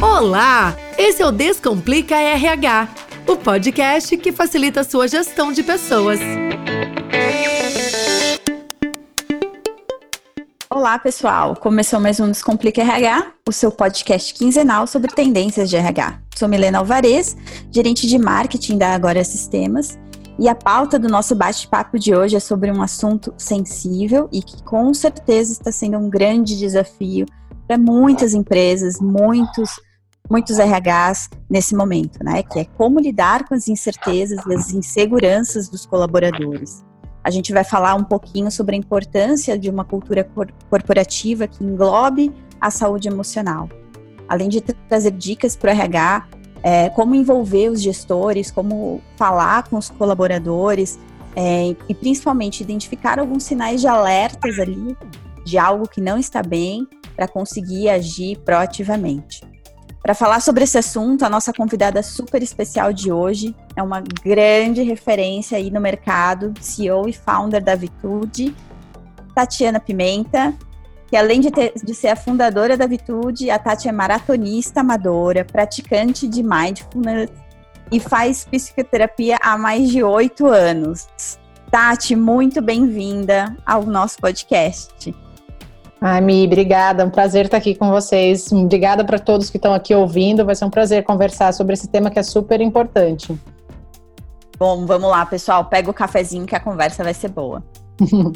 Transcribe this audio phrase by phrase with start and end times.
[0.00, 0.76] Olá!
[0.96, 2.88] Esse é o Descomplica RH,
[3.26, 6.20] o podcast que facilita a sua gestão de pessoas.
[10.70, 11.56] Olá, pessoal!
[11.56, 16.20] Começou mais um Descomplica RH, o seu podcast quinzenal sobre tendências de RH.
[16.36, 17.36] Sou Milena Alvarez,
[17.68, 19.98] gerente de marketing da Agora Sistemas,
[20.38, 24.62] e a pauta do nosso bate-papo de hoje é sobre um assunto sensível e que
[24.62, 27.26] com certeza está sendo um grande desafio
[27.66, 29.80] para muitas empresas, muitos
[30.30, 32.42] muitos RHs nesse momento, né?
[32.42, 36.84] Que é como lidar com as incertezas e as inseguranças dos colaboradores.
[37.24, 41.64] A gente vai falar um pouquinho sobre a importância de uma cultura cor corporativa que
[41.64, 43.68] englobe a saúde emocional.
[44.28, 46.28] Além de trazer dicas para o RH
[46.62, 50.98] é, como envolver os gestores, como falar com os colaboradores
[51.36, 54.96] é, e principalmente identificar alguns sinais de alertas ali
[55.44, 59.40] de algo que não está bem para conseguir agir proativamente.
[60.08, 64.82] Para falar sobre esse assunto, a nossa convidada super especial de hoje é uma grande
[64.82, 68.56] referência aí no mercado, CEO e founder da Vitude,
[69.34, 70.54] Tatiana Pimenta,
[71.08, 75.44] que além de, ter, de ser a fundadora da Vitude, a Tati é maratonista amadora,
[75.44, 77.30] praticante de mindfulness
[77.92, 81.06] e faz psicoterapia há mais de oito anos.
[81.70, 85.14] Tati, muito bem-vinda ao nosso podcast.
[86.00, 87.02] Ai, Mi, obrigada.
[87.02, 88.52] É um prazer estar aqui com vocês.
[88.52, 90.44] Obrigada para todos que estão aqui ouvindo.
[90.44, 93.36] Vai ser um prazer conversar sobre esse tema que é super importante.
[94.58, 95.64] Bom, vamos lá, pessoal.
[95.64, 97.64] Pega o cafezinho que a conversa vai ser boa.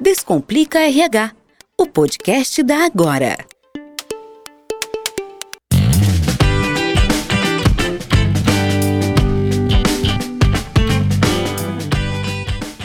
[0.00, 1.32] Descomplica RH,
[1.78, 3.36] o podcast da Agora.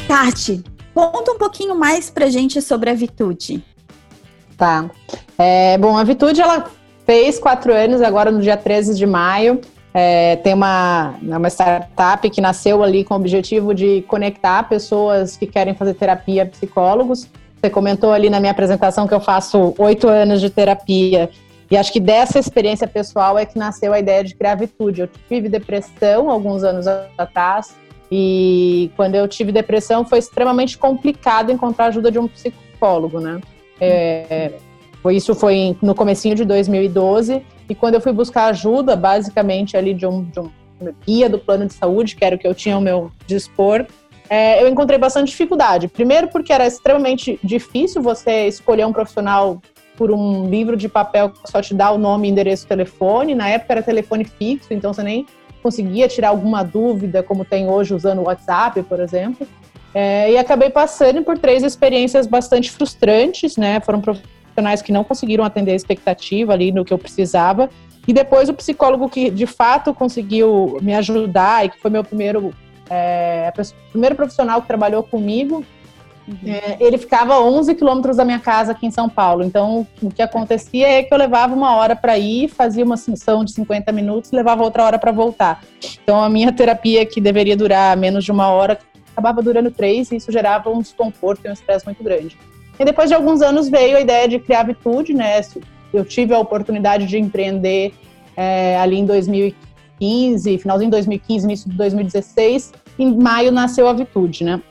[0.08, 3.64] Tati, conta um pouquinho mais pra gente sobre a Vitude.
[4.58, 4.90] Tá.
[5.38, 6.70] É, bom, a Vitude, ela
[7.06, 9.60] fez quatro anos agora no dia 13 de maio.
[9.94, 15.46] É, tem uma, uma startup que nasceu ali com o objetivo de conectar pessoas que
[15.46, 17.28] querem fazer terapia psicólogos.
[17.60, 21.30] Você comentou ali na minha apresentação que eu faço oito anos de terapia.
[21.70, 25.02] E acho que dessa experiência pessoal é que nasceu a ideia de criar Vitude.
[25.02, 26.86] Eu tive depressão alguns anos
[27.18, 27.76] atrás.
[28.12, 33.40] E quando eu tive depressão foi extremamente complicado encontrar ajuda de um psicólogo, né?
[33.80, 34.52] É,
[35.10, 40.06] isso foi no comecinho de 2012 e quando eu fui buscar ajuda, basicamente ali de
[40.06, 40.52] um, de um
[41.06, 43.86] guia do plano de saúde, que era o que eu tinha ao meu dispor,
[44.30, 45.88] é, eu encontrei bastante dificuldade.
[45.88, 49.62] Primeiro porque era extremamente difícil você escolher um profissional
[49.98, 53.36] por um livro de papel que só te dá o nome, endereço, telefone.
[53.36, 55.26] Na época era telefone fixo, então você nem
[55.62, 59.48] conseguia tirar alguma dúvida, como tem hoje usando o WhatsApp, por exemplo.
[59.94, 63.80] É, e acabei passando por três experiências bastante frustrantes, né?
[63.82, 67.70] Foram profissionais que não conseguiram atender a expectativa ali no que eu precisava.
[68.08, 72.54] E depois o psicólogo que de fato conseguiu me ajudar e que foi meu primeiro,
[72.90, 73.52] é,
[73.92, 75.64] primeiro profissional que trabalhou comigo,
[76.32, 76.54] uhum.
[76.54, 79.44] é, ele ficava 11 quilômetros da minha casa aqui em São Paulo.
[79.44, 83.44] Então o que acontecia é que eu levava uma hora para ir, fazia uma sessão
[83.44, 85.64] de 50 minutos, levava outra hora para voltar.
[86.04, 88.80] Então a minha terapia, que deveria durar menos de uma hora,
[89.12, 92.38] acabava durando três e isso gerava um desconforto e um estresse muito grande.
[92.80, 95.40] E depois de alguns anos veio a ideia de criar a Vitude, né?
[95.94, 97.94] Eu tive a oportunidade de empreender
[98.36, 102.74] é, ali em 2015, finalzinho de 2015, início de 2016.
[102.98, 104.62] Em maio nasceu a Vitude, né?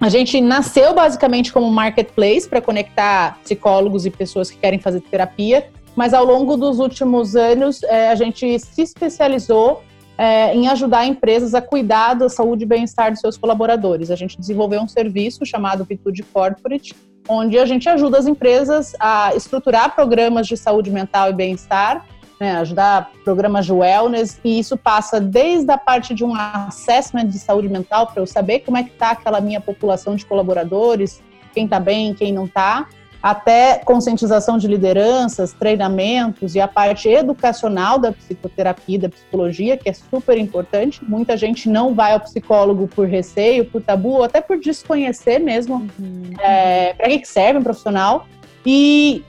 [0.00, 5.00] A gente nasceu basicamente como um marketplace para conectar psicólogos e pessoas que querem fazer
[5.00, 9.82] terapia, mas ao longo dos últimos anos é, a gente se especializou
[10.16, 14.10] é, em ajudar empresas a cuidar da saúde e bem-estar dos seus colaboradores.
[14.10, 16.94] A gente desenvolveu um serviço chamado Vitude Corporate,
[17.28, 22.04] onde a gente ajuda as empresas a estruturar programas de saúde mental e bem-estar,
[22.40, 27.38] né, ajudar programas de wellness, e isso passa desde a parte de um assessment de
[27.38, 31.64] saúde mental, para eu saber como é que está aquela minha população de colaboradores, quem
[31.64, 32.88] está bem, quem não está,
[33.24, 39.94] até conscientização de lideranças, treinamentos e a parte educacional da psicoterapia, da psicologia, que é
[39.94, 41.02] super importante.
[41.02, 45.88] Muita gente não vai ao psicólogo por receio, por tabu, ou até por desconhecer mesmo
[45.98, 46.32] uhum.
[46.38, 48.26] é, para que serve um profissional.
[48.66, 49.24] E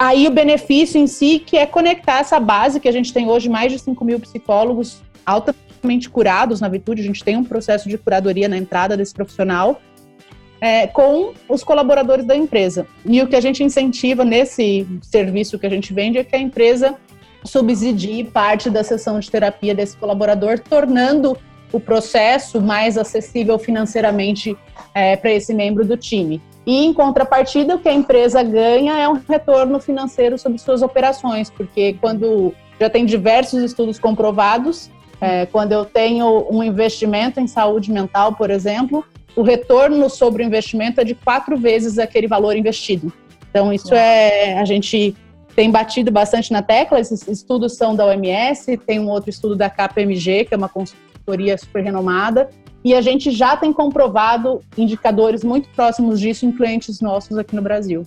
[0.00, 3.50] aí o benefício em si, que é conectar essa base que a gente tem hoje,
[3.50, 7.98] mais de 5 mil psicólogos altamente curados na Vitude, a gente tem um processo de
[7.98, 9.78] curadoria na entrada desse profissional,
[10.58, 12.86] é, com os colaboradores da empresa.
[13.04, 16.38] E o que a gente incentiva nesse serviço que a gente vende é que a
[16.38, 16.96] empresa
[17.44, 21.36] subsidie parte da sessão de terapia desse colaborador, tornando
[21.72, 24.56] o processo mais acessível financeiramente
[24.94, 26.40] é, para esse membro do time.
[26.70, 31.50] E, em contrapartida, o que a empresa ganha é um retorno financeiro sobre suas operações,
[31.50, 34.88] porque quando já tem diversos estudos comprovados,
[35.20, 40.46] é, quando eu tenho um investimento em saúde mental, por exemplo, o retorno sobre o
[40.46, 43.12] investimento é de quatro vezes aquele valor investido.
[43.50, 44.56] Então, isso é.
[44.56, 45.16] A gente
[45.56, 49.68] tem batido bastante na tecla, esses estudos são da OMS, tem um outro estudo da
[49.68, 52.48] KPMG, que é uma consultoria super renomada,
[52.84, 57.62] e a gente já tem comprovado indicadores muito próximos disso em clientes nossos aqui no
[57.62, 58.06] Brasil.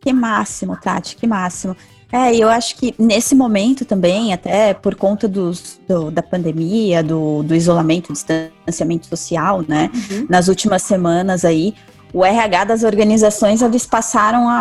[0.00, 1.76] Que máximo, Tati, que máximo.
[2.12, 7.42] É, eu acho que nesse momento também, até por conta dos, do, da pandemia, do,
[7.42, 9.90] do isolamento, distanciamento social, né?
[9.94, 10.26] Uhum.
[10.28, 11.74] Nas últimas semanas aí,
[12.12, 14.58] o RH das organizações, eles passaram a,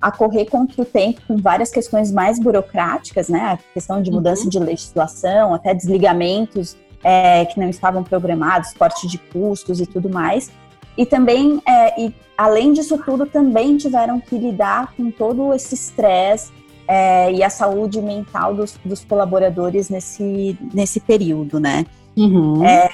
[0.00, 3.40] a, a, correr contra o tempo com várias questões mais burocráticas, né?
[3.40, 4.48] A questão de mudança uhum.
[4.48, 6.74] de legislação, até desligamentos
[7.08, 10.50] é, que não estavam programados, corte de custos e tudo mais.
[10.98, 16.50] E também, é, e além disso tudo, também tiveram que lidar com todo esse estresse
[16.88, 21.86] é, e a saúde mental dos, dos, colaboradores nesse, nesse período, né?
[22.16, 22.64] Uhum.
[22.64, 22.88] É,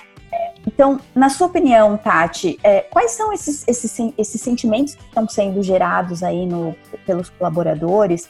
[0.66, 5.62] então, na sua opinião, Tati, é, quais são esses, esses, esses sentimentos que estão sendo
[5.62, 6.76] gerados aí no,
[7.06, 8.28] pelos colaboradores?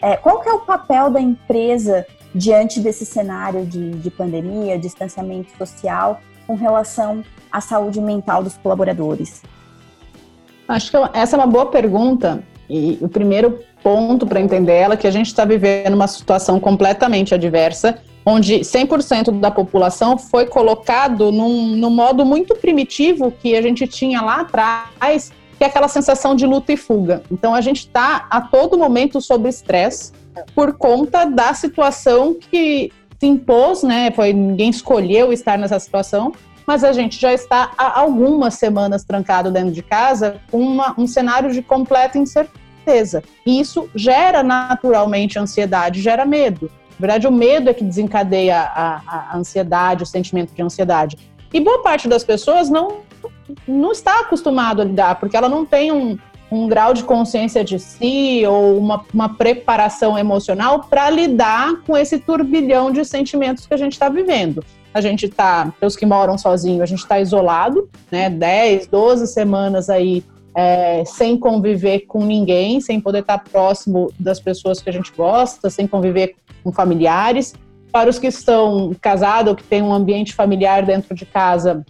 [0.00, 5.56] É, qual que é o papel da empresa diante desse cenário de, de pandemia, distanciamento
[5.56, 9.42] social, com relação à saúde mental dos colaboradores?
[10.66, 12.42] Acho que essa é uma boa pergunta.
[12.68, 16.58] E o primeiro ponto para entender ela é que a gente está vivendo uma situação
[16.58, 23.60] completamente adversa, onde 100% da população foi colocado num, num modo muito primitivo que a
[23.60, 27.22] gente tinha lá atrás, que é aquela sensação de luta e fuga.
[27.30, 30.12] Então a gente está a todo momento sob estresse
[30.54, 34.10] por conta da situação que se impôs, né?
[34.10, 36.32] Foi ninguém escolheu estar nessa situação,
[36.66, 41.06] mas a gente já está há algumas semanas trancado dentro de casa com uma, um
[41.06, 43.22] cenário de completa incerteza.
[43.46, 46.70] E isso gera naturalmente ansiedade, gera medo.
[46.98, 51.16] Na verdade, o medo é que desencadeia a, a ansiedade, o sentimento de ansiedade.
[51.52, 53.00] E boa parte das pessoas não,
[53.66, 56.18] não está acostumado a lidar, porque ela não tem um,
[56.54, 62.18] um grau de consciência de si ou uma, uma preparação emocional para lidar com esse
[62.18, 64.64] turbilhão de sentimentos que a gente está vivendo.
[64.92, 68.30] A gente está, os que moram sozinhos, a gente está isolado, né?
[68.30, 70.22] 10, 12 semanas aí
[70.56, 75.12] é, sem conviver com ninguém, sem poder estar tá próximo das pessoas que a gente
[75.16, 77.54] gosta, sem conviver com familiares.
[77.90, 81.84] Para os que estão casados ou que têm um ambiente familiar dentro de casa,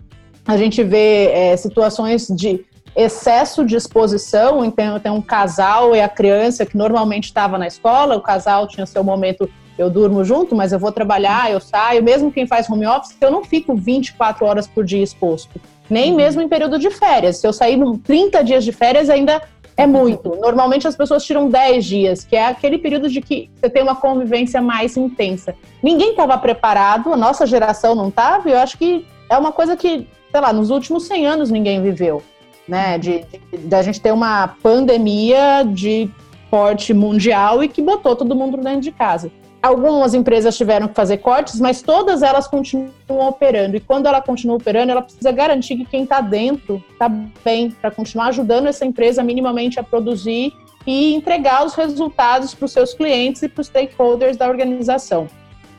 [0.46, 2.64] a gente vê é, situações de
[2.96, 8.16] excesso de exposição, então tem um casal e a criança que normalmente estava na escola,
[8.16, 12.30] o casal tinha seu momento, eu durmo junto, mas eu vou trabalhar, eu saio, mesmo
[12.30, 15.60] quem faz home office, eu não fico 24 horas por dia exposto,
[15.90, 16.16] nem uhum.
[16.16, 17.38] mesmo em período de férias.
[17.38, 19.42] Se eu sair 30 dias de férias, ainda
[19.76, 20.36] é muito.
[20.36, 23.96] Normalmente as pessoas tiram 10 dias, que é aquele período de que você tem uma
[23.96, 25.56] convivência mais intensa.
[25.82, 29.76] Ninguém estava preparado, a nossa geração não estava, e eu acho que é uma coisa
[29.76, 32.22] que, sei lá, nos últimos 100 anos ninguém viveu
[32.68, 32.98] né?
[32.98, 36.10] De, de, de, a gente ter uma pandemia de
[36.50, 39.30] porte mundial e que botou todo mundo dentro de casa.
[39.62, 43.76] Algumas empresas tiveram que fazer cortes, mas todas elas continuam operando.
[43.76, 47.08] E quando ela continua operando, ela precisa garantir que quem está dentro está
[47.42, 50.52] bem, para continuar ajudando essa empresa minimamente a produzir
[50.86, 55.28] e entregar os resultados para os seus clientes e para os stakeholders da organização.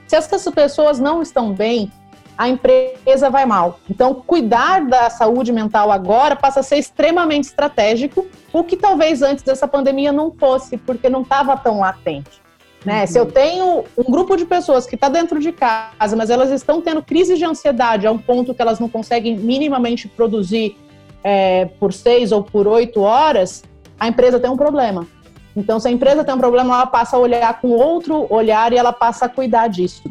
[0.08, 1.92] Se essas pessoas não estão bem,
[2.38, 3.80] a empresa vai mal.
[3.90, 9.44] Então, cuidar da saúde mental agora passa a ser extremamente estratégico, o que talvez antes
[9.44, 12.42] dessa pandemia não fosse, porque não estava tão latente.
[12.84, 13.02] Né?
[13.02, 13.08] Uhum.
[13.08, 16.82] Se eu tenho um grupo de pessoas que está dentro de casa, mas elas estão
[16.82, 20.78] tendo crise de ansiedade a um ponto que elas não conseguem minimamente produzir
[21.24, 23.64] é, por seis ou por oito horas,
[24.00, 25.08] a empresa tem um problema.
[25.56, 28.78] Então, se a empresa tem um problema, ela passa a olhar com outro olhar e
[28.78, 30.04] ela passa a cuidar disso.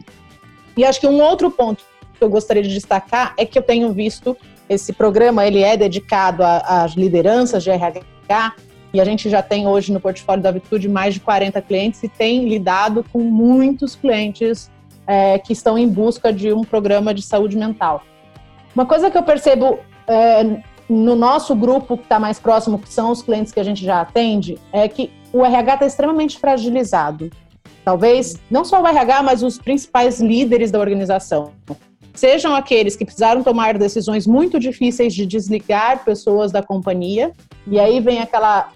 [0.76, 3.92] E acho que um outro ponto que eu gostaria de destacar é que eu tenho
[3.92, 4.36] visto
[4.68, 8.54] esse programa, ele é dedicado às lideranças de RH,
[8.94, 12.08] e a gente já tem hoje no portfólio da Vitude mais de 40 clientes e
[12.08, 14.70] tem lidado com muitos clientes
[15.04, 18.02] é, que estão em busca de um programa de saúde mental.
[18.72, 23.10] Uma coisa que eu percebo é, no nosso grupo que está mais próximo, que são
[23.10, 27.30] os clientes que a gente já atende, é que o RH está extremamente fragilizado.
[27.84, 31.50] Talvez não só o RH, mas os principais líderes da organização
[32.14, 37.32] sejam aqueles que precisaram tomar decisões muito difíceis de desligar pessoas da companhia,
[37.66, 38.70] e aí vem aquela.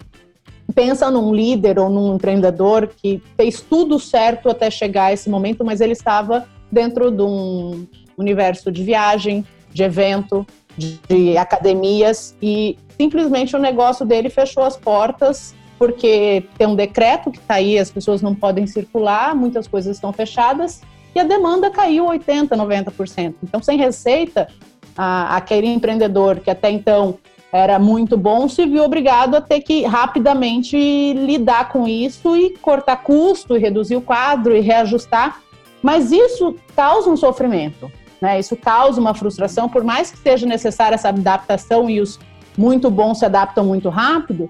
[0.75, 5.65] Pensa num líder ou num empreendedor que fez tudo certo até chegar a esse momento,
[5.65, 7.87] mas ele estava dentro de um
[8.19, 14.77] universo de viagem, de evento, de, de academias e simplesmente o negócio dele fechou as
[14.77, 19.97] portas porque tem um decreto que está aí, as pessoas não podem circular, muitas coisas
[19.97, 20.83] estão fechadas
[21.15, 23.35] e a demanda caiu 80%, 90%.
[23.43, 24.49] Então, sem receita,
[24.97, 27.19] a, aquele empreendedor que até então
[27.53, 30.77] era muito bom se viu obrigado a ter que rapidamente
[31.15, 35.41] lidar com isso e cortar custo e reduzir o quadro e reajustar.
[35.83, 38.39] Mas isso causa um sofrimento, né?
[38.39, 42.19] Isso causa uma frustração, por mais que seja necessária essa adaptação e os
[42.57, 44.49] muito bons se adaptam muito rápido,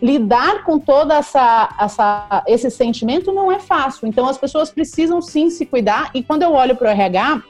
[0.00, 4.06] lidar com toda essa, essa esse sentimento não é fácil.
[4.06, 6.10] Então as pessoas precisam sim se cuidar.
[6.14, 7.42] E quando eu olho para o RH,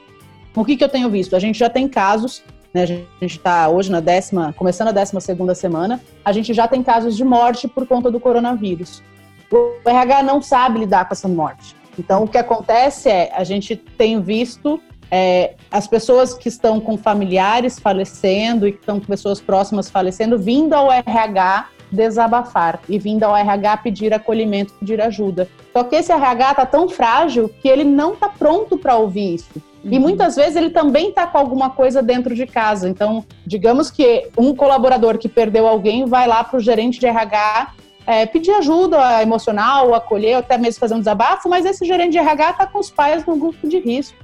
[0.55, 1.35] o que, que eu tenho visto?
[1.35, 5.21] A gente já tem casos, né, a gente está hoje na décima, começando a décima
[5.21, 9.03] segunda semana, a gente já tem casos de morte por conta do coronavírus.
[9.51, 11.75] O RH não sabe lidar com essa morte.
[11.97, 16.97] Então o que acontece é, a gente tem visto é, as pessoas que estão com
[16.97, 23.23] familiares falecendo e que estão com pessoas próximas falecendo, vindo ao RH desabafar e vindo
[23.23, 25.47] ao RH pedir acolhimento, pedir ajuda.
[25.73, 29.49] Só que esse RH está tão frágil que ele não está pronto para ouvir isso.
[29.83, 29.91] Uhum.
[29.93, 32.87] E muitas vezes ele também está com alguma coisa dentro de casa.
[32.89, 37.73] Então, digamos que um colaborador que perdeu alguém vai lá para o gerente de RH
[38.05, 42.17] é, pedir ajuda emocional, acolher, ou até mesmo fazer um desabafo, mas esse gerente de
[42.17, 44.17] RH está com os pais no grupo de risco.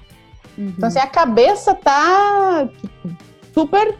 [0.58, 0.74] Uhum.
[0.76, 2.68] Então, assim, a cabeça tá
[3.54, 3.96] super.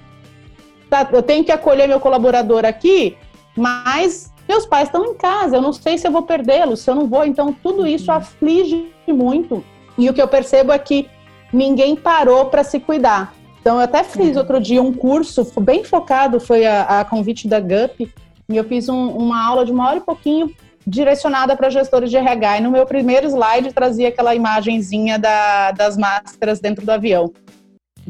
[0.90, 3.18] Tá, eu tenho que acolher meu colaborador aqui,
[3.56, 6.96] mas meus pais estão em casa, eu não sei se eu vou perdê-los, se eu
[6.96, 7.26] não vou.
[7.26, 8.18] Então, tudo isso uhum.
[8.18, 9.64] aflige muito.
[9.98, 11.10] E o que eu percebo é que
[11.52, 13.34] ninguém parou para se cuidar.
[13.60, 14.42] Então, eu até fiz uhum.
[14.42, 18.14] outro dia um curso bem focado, foi a, a convite da GUP,
[18.48, 20.54] e eu fiz um, uma aula de uma hora e pouquinho
[20.86, 22.60] direcionada para gestores de RH.
[22.60, 27.34] E no meu primeiro slide trazia aquela imagenzinha da, das máscaras dentro do avião.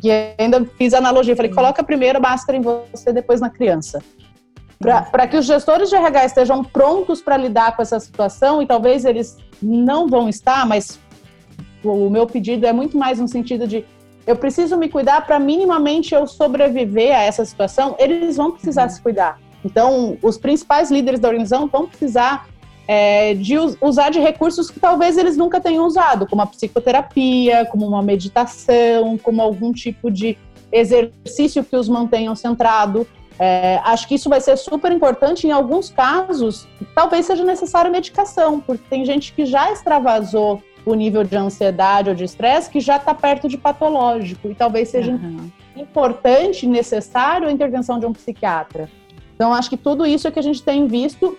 [0.03, 4.03] E ainda fiz analogia, falei, coloca primeiro a máscara em você, depois na criança.
[4.79, 9.05] Para que os gestores de RH estejam prontos para lidar com essa situação, e talvez
[9.05, 10.99] eles não vão estar, mas
[11.83, 13.85] o meu pedido é muito mais no sentido de
[14.27, 18.89] eu preciso me cuidar para minimamente eu sobreviver a essa situação, eles vão precisar uhum.
[18.89, 19.39] se cuidar.
[19.63, 22.47] Então, os principais líderes da organização vão precisar
[22.87, 27.87] é, de usar de recursos que talvez eles nunca tenham usado, como a psicoterapia, como
[27.87, 30.37] uma meditação, como algum tipo de
[30.71, 33.07] exercício que os mantenham centrado.
[33.37, 35.45] É, acho que isso vai ser super importante.
[35.47, 41.23] Em alguns casos, talvez seja necessária medicação, porque tem gente que já extravasou o nível
[41.23, 45.49] de ansiedade ou de estresse que já está perto de patológico, e talvez seja uhum.
[45.75, 48.89] importante, necessário a intervenção de um psiquiatra.
[49.33, 51.37] Então, acho que tudo isso é que a gente tem visto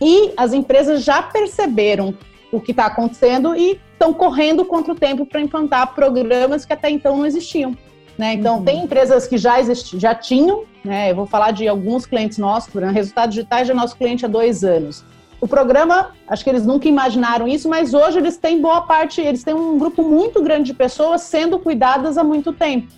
[0.00, 2.14] e as empresas já perceberam
[2.52, 6.90] o que está acontecendo e estão correndo contra o tempo para implantar programas que até
[6.90, 7.76] então não existiam.
[8.16, 8.34] Né?
[8.34, 8.64] Então, uhum.
[8.64, 11.10] tem empresas que já, existi, já tinham, né?
[11.10, 14.28] eu vou falar de alguns clientes nossos, por exemplo, Resultados Digitais é nosso cliente há
[14.28, 15.04] dois anos.
[15.40, 19.42] O programa, acho que eles nunca imaginaram isso, mas hoje eles têm boa parte, eles
[19.42, 22.88] têm um grupo muito grande de pessoas sendo cuidadas há muito tempo.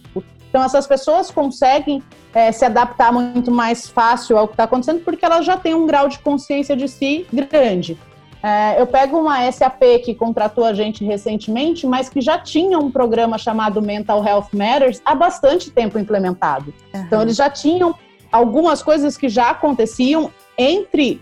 [0.49, 5.25] Então, essas pessoas conseguem é, se adaptar muito mais fácil ao que está acontecendo, porque
[5.25, 7.99] elas já têm um grau de consciência de si grande.
[8.47, 12.93] É, eu pego uma SAP que contratou a gente recentemente, mas que já tinha um
[12.93, 16.73] programa chamado Mental Health Matters há bastante tempo implementado.
[16.95, 17.01] Uhum.
[17.01, 17.93] Então, eles já tinham
[18.31, 20.31] algumas coisas que já aconteciam.
[20.57, 21.21] Entre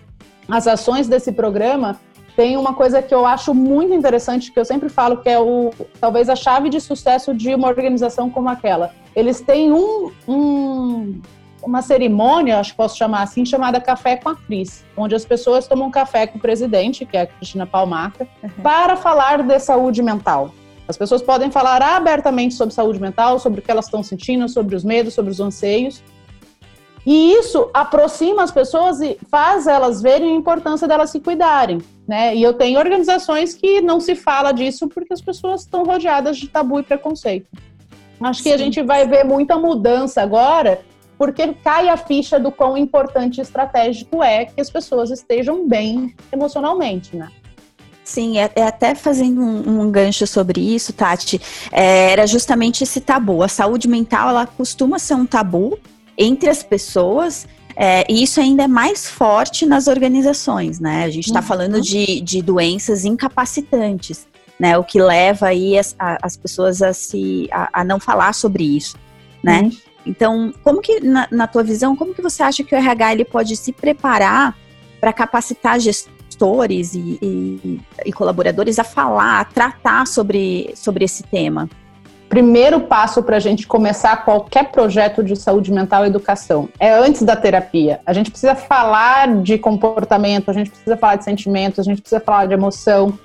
[0.48, 1.98] as ações desse programa,
[2.36, 5.72] tem uma coisa que eu acho muito interessante, que eu sempre falo que é o
[5.98, 8.92] talvez a chave de sucesso de uma organização como aquela.
[9.16, 11.20] Eles têm um, um
[11.66, 15.66] uma cerimônia, acho que posso chamar assim, chamada Café com a Cris, onde as pessoas
[15.66, 18.50] tomam café com o presidente, que é a Cristina Palmaca, uhum.
[18.62, 20.54] para falar de saúde mental.
[20.86, 24.76] As pessoas podem falar abertamente sobre saúde mental, sobre o que elas estão sentindo, sobre
[24.76, 26.02] os medos, sobre os anseios,
[27.06, 31.78] e isso aproxima as pessoas e faz elas verem a importância delas se cuidarem,
[32.08, 32.34] né?
[32.34, 36.48] E eu tenho organizações que não se fala disso porque as pessoas estão rodeadas de
[36.48, 37.46] tabu e preconceito.
[38.20, 38.48] Acho Sim.
[38.48, 40.80] que a gente vai ver muita mudança agora,
[41.18, 46.14] porque cai a ficha do quão importante e estratégico é que as pessoas estejam bem
[46.32, 47.28] emocionalmente, né?
[48.04, 51.40] Sim, é, é, até fazendo um, um, gancho sobre isso, Tati,
[51.72, 53.42] é, era justamente esse tabu.
[53.42, 55.78] A saúde mental, ela costuma ser um tabu,
[56.16, 61.04] entre as pessoas, é, e isso ainda é mais forte nas organizações, né?
[61.04, 61.46] A gente está uhum.
[61.46, 64.28] falando de, de doenças incapacitantes,
[64.60, 64.76] né?
[64.78, 68.64] O que leva aí as, a, as pessoas a, se, a, a, não falar sobre
[68.64, 68.96] isso,
[69.42, 69.62] né?
[69.62, 69.72] Uhum.
[70.06, 73.24] Então, como que, na, na, tua visão, como que você acha que o RH ele
[73.24, 74.56] pode se preparar
[75.00, 81.68] para capacitar gestores e, e, e, colaboradores a falar, a tratar sobre, sobre esse tema?
[82.34, 86.68] primeiro passo para a gente começar qualquer projeto de saúde mental e educação.
[86.80, 88.00] É antes da terapia.
[88.04, 92.20] A gente precisa falar de comportamento, a gente precisa falar de sentimentos, a gente precisa
[92.20, 93.16] falar de emoção.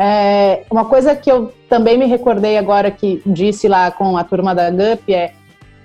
[0.00, 4.52] É, uma coisa que eu também me recordei agora que disse lá com a turma
[4.52, 5.32] da GUP é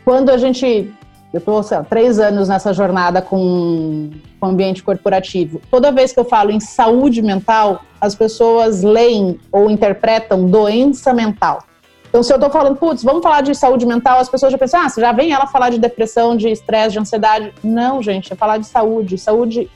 [0.03, 0.91] quando a gente.
[1.33, 4.09] Eu estou três anos nessa jornada com
[4.41, 5.61] o ambiente corporativo.
[5.71, 11.63] Toda vez que eu falo em saúde mental, as pessoas leem ou interpretam doença mental.
[12.09, 14.81] Então, se eu estou falando, putz, vamos falar de saúde mental, as pessoas já pensam,
[14.81, 17.53] ah, você já vem ela falar de depressão, de estresse, de ansiedade.
[17.63, 19.17] Não, gente, é falar de saúde.
[19.17, 19.69] Saúde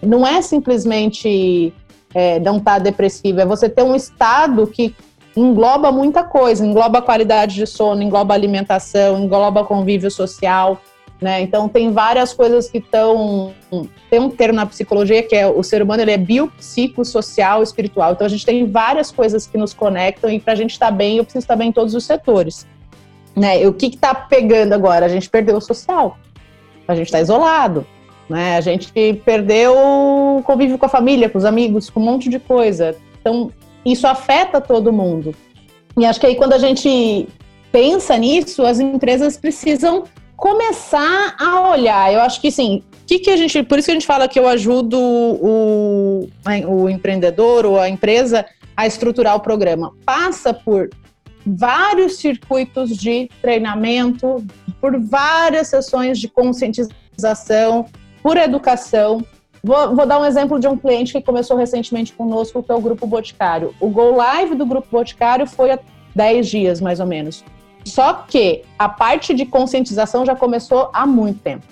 [0.00, 1.74] não é simplesmente
[2.14, 4.94] é, não estar tá depressivo, é você ter um estado que
[5.36, 10.80] engloba muita coisa, engloba qualidade de sono, engloba alimentação, engloba convívio social.
[11.20, 11.40] Né?
[11.40, 13.54] Então tem várias coisas que estão
[14.10, 18.12] tem um termo na psicologia que é o ser humano ele é biopsicossocial espiritual.
[18.12, 20.92] Então a gente tem várias coisas que nos conectam e para a gente estar tá
[20.92, 22.66] bem eu preciso estar tá bem em todos os setores.
[23.36, 23.62] Né?
[23.62, 25.06] E o que está pegando agora?
[25.06, 26.18] A gente perdeu o social,
[26.86, 27.86] a gente está isolado,
[28.28, 28.56] né?
[28.56, 28.92] A gente
[29.24, 32.96] perdeu o convívio com a família, com os amigos, com um monte de coisa.
[33.20, 33.50] Então
[33.84, 35.34] isso afeta todo mundo.
[35.98, 37.28] E acho que aí quando a gente
[37.70, 40.04] pensa nisso, as empresas precisam
[40.36, 42.12] começar a olhar.
[42.12, 42.82] Eu acho que sim.
[43.06, 46.28] Que que a gente, por isso que a gente fala que eu ajudo o,
[46.66, 48.44] o empreendedor ou a empresa
[48.76, 49.92] a estruturar o programa.
[50.04, 50.90] Passa por
[51.46, 54.44] vários circuitos de treinamento,
[54.80, 57.86] por várias sessões de conscientização,
[58.22, 59.24] por educação.
[59.62, 62.80] Vou, vou, dar um exemplo de um cliente que começou recentemente conosco, que é o
[62.80, 63.72] Grupo Boticário.
[63.78, 65.78] O Go Live do Grupo Boticário foi há
[66.14, 67.44] 10 dias, mais ou menos.
[67.84, 71.64] Só que a parte de conscientização já começou há muito tempo.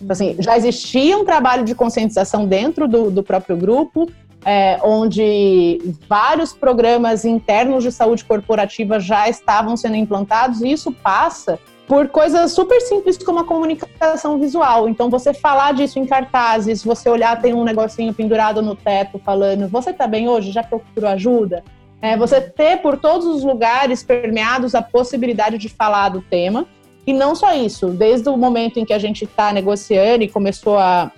[0.00, 4.10] Então, assim, já existia um trabalho de conscientização dentro do, do próprio grupo,
[4.44, 11.58] é, onde vários programas internos de saúde corporativa já estavam sendo implantados, e isso passa
[11.88, 14.90] por coisas super simples como a comunicação visual.
[14.90, 19.66] Então, você falar disso em cartazes, você olhar, tem um negocinho pendurado no teto falando:
[19.68, 20.52] Você tá bem hoje?
[20.52, 21.64] Já procurou ajuda?
[22.00, 26.66] É, você ter por todos os lugares permeados a possibilidade de falar do tema.
[27.06, 30.76] E não só isso, desde o momento em que a gente está negociando e começou
[30.76, 31.10] a,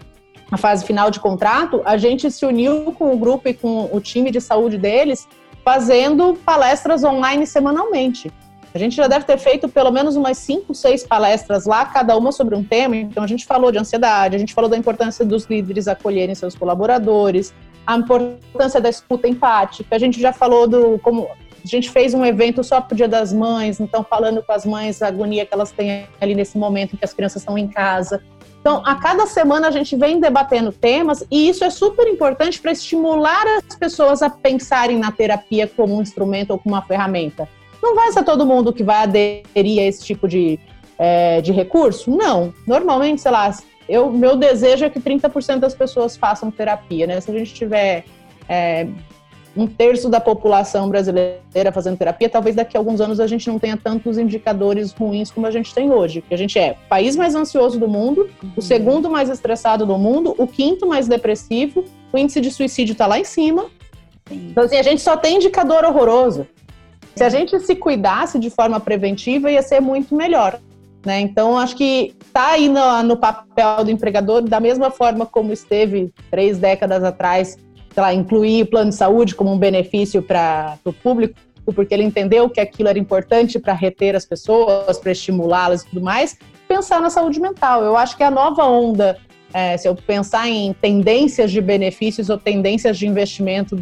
[0.49, 4.01] a fase final de contrato, a gente se uniu com o grupo e com o
[4.01, 5.27] time de saúde deles,
[5.65, 8.33] fazendo palestras online semanalmente.
[8.73, 12.31] A gente já deve ter feito pelo menos umas cinco, seis palestras lá, cada uma
[12.31, 12.97] sobre um tema.
[12.97, 16.55] Então, a gente falou de ansiedade, a gente falou da importância dos líderes acolherem seus
[16.55, 17.53] colaboradores,
[17.85, 19.95] a importância da escuta empática.
[19.95, 21.29] A gente já falou do como
[21.63, 24.65] a gente fez um evento só para o Dia das Mães, então falando com as
[24.65, 27.69] mães a agonia que elas têm ali nesse momento em que as crianças estão em
[27.69, 28.23] casa.
[28.61, 32.73] Então, a cada semana a gente vem debatendo temas e isso é super importante para
[32.73, 37.49] estimular as pessoas a pensarem na terapia como um instrumento ou como uma ferramenta.
[37.83, 40.59] Não vai ser todo mundo que vai aderir a esse tipo de,
[40.99, 42.11] é, de recurso?
[42.11, 42.53] Não.
[42.67, 43.55] Normalmente, sei lá,
[43.89, 47.21] eu, meu desejo é que 30% das pessoas façam terapia, né?
[47.21, 48.05] Se a gente tiver
[48.49, 48.87] é,
[49.57, 53.59] um terço da população brasileira fazendo terapia, talvez daqui a alguns anos a gente não
[53.59, 56.21] tenha tantos indicadores ruins como a gente tem hoje.
[56.21, 59.99] Porque a gente é o país mais ansioso do mundo, o segundo mais estressado do
[59.99, 63.67] mundo, o quinto mais depressivo, o índice de suicídio está lá em cima.
[64.31, 66.47] Então, assim, a gente só tem indicador horroroso.
[67.17, 70.59] Se a gente se cuidasse de forma preventiva, ia ser muito melhor.
[71.05, 71.21] Né?
[71.21, 76.13] Então, acho que está aí no, no, papel do empregador, da mesma forma como esteve
[76.31, 77.57] três décadas atrás,
[77.93, 81.35] sei lá, incluir o plano de saúde como um benefício para o público,
[81.75, 86.03] porque ele entendeu que aquilo era importante para reter as pessoas, para estimulá-las e tudo
[86.03, 86.37] mais,
[86.69, 87.83] pensar na saúde mental.
[87.83, 89.17] Eu acho que a nova onda,
[89.53, 93.77] é, se eu pensar em tendências de benefícios ou tendências de investimento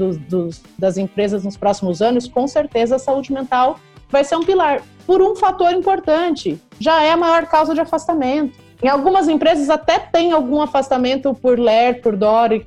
[0.78, 3.78] das empresas nos próximos anos, com certeza a saúde mental
[4.10, 6.58] vai ser um pilar por um fator importante.
[6.80, 8.58] Já é a maior causa de afastamento.
[8.82, 12.62] Em algumas empresas até tem algum afastamento por LER, por DOR,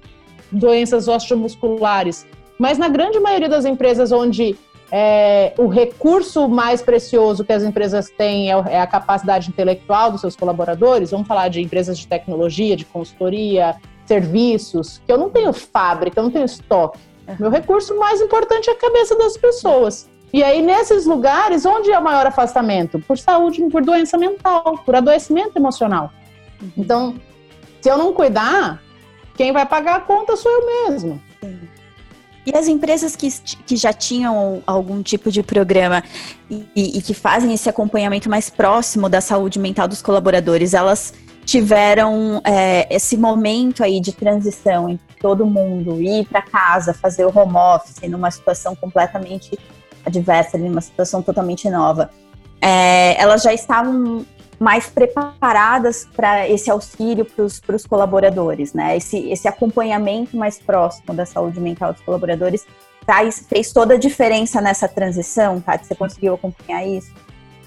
[0.52, 2.28] doenças osteomusculares.
[2.60, 4.56] Mas na grande maioria das empresas onde
[4.92, 10.20] é, o recurso mais precioso que as empresas têm é, é a capacidade intelectual dos
[10.22, 13.76] seus colaboradores, vamos falar de empresas de tecnologia, de consultoria,
[14.06, 17.00] serviços, que eu não tenho fábrica, eu não tenho estoque.
[17.40, 20.10] Meu recurso mais importante é a cabeça das pessoas.
[20.34, 23.00] E aí, nesses lugares, onde é o maior afastamento?
[23.00, 26.12] Por saúde, por doença mental, por adoecimento emocional.
[26.62, 26.72] Uhum.
[26.78, 27.16] Então,
[27.82, 28.82] se eu não cuidar,
[29.36, 31.22] quem vai pagar a conta sou eu mesmo.
[32.46, 33.30] E as empresas que,
[33.66, 36.04] que já tinham algum tipo de programa
[36.50, 41.14] e, e, que fazem esse acompanhamento mais próximo da saúde mental dos colaboradores, elas
[41.46, 47.38] tiveram é, esse momento aí de transição em todo mundo ir para casa, fazer o
[47.38, 49.58] home office numa situação completamente
[50.04, 52.10] adversa, ali, uma situação totalmente nova.
[52.60, 54.26] é, elas já estavam
[54.62, 58.95] mais preparadas para esse auxílio para os colaboradores, né?
[58.95, 62.67] Esse, esse acompanhamento mais próximo da saúde mental dos colaboradores
[63.04, 65.80] faz, fez toda a diferença nessa transição, tá?
[65.82, 67.12] Você conseguiu acompanhar isso?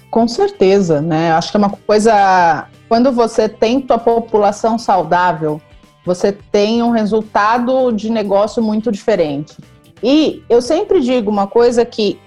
[0.09, 1.33] Com certeza, né?
[1.33, 2.69] Acho que é uma coisa.
[2.87, 5.61] Quando você tem tua população saudável,
[6.05, 9.57] você tem um resultado de negócio muito diferente.
[10.01, 12.17] E eu sempre digo uma coisa que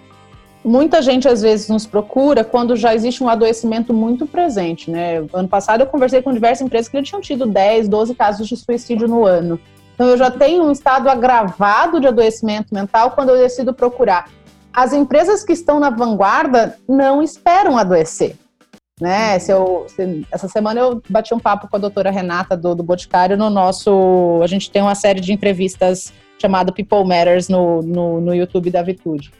[0.64, 5.24] muita gente às vezes nos procura quando já existe um adoecimento muito presente, né?
[5.32, 8.56] Ano passado eu conversei com diversas empresas que já tinham tido 10, 12 casos de
[8.56, 9.58] suicídio no ano.
[9.94, 14.30] Então eu já tenho um estado agravado de adoecimento mental quando eu decido procurar.
[14.72, 18.36] As empresas que estão na vanguarda não esperam adoecer.
[19.00, 19.38] Né?
[19.38, 22.82] Se eu, se, essa semana eu bati um papo com a doutora Renata do, do
[22.82, 24.40] Boticário no nosso.
[24.42, 28.82] A gente tem uma série de entrevistas chamada People Matters no, no, no YouTube da
[28.82, 29.32] Vitude.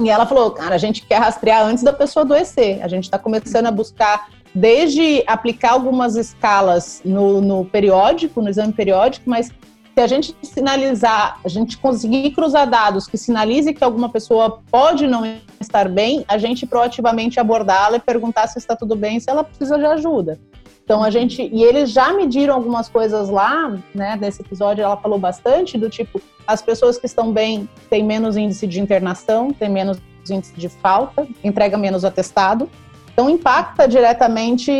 [0.00, 2.82] E ela falou, cara, a gente quer rastrear antes da pessoa adoecer.
[2.82, 8.72] A gente está começando a buscar desde aplicar algumas escalas no, no periódico, no exame
[8.72, 9.48] periódico, mas
[9.94, 15.06] se a gente sinalizar, a gente conseguir cruzar dados que sinalize que alguma pessoa pode
[15.06, 15.24] não
[15.60, 19.78] estar bem, a gente proativamente abordá-la e perguntar se está tudo bem, se ela precisa
[19.78, 20.38] de ajuda.
[20.84, 24.16] Então a gente e eles já mediram algumas coisas lá, né?
[24.20, 28.66] Nesse episódio ela falou bastante do tipo as pessoas que estão bem têm menos índice
[28.66, 32.68] de internação, têm menos índice de falta, entrega menos atestado.
[33.12, 34.70] Então impacta diretamente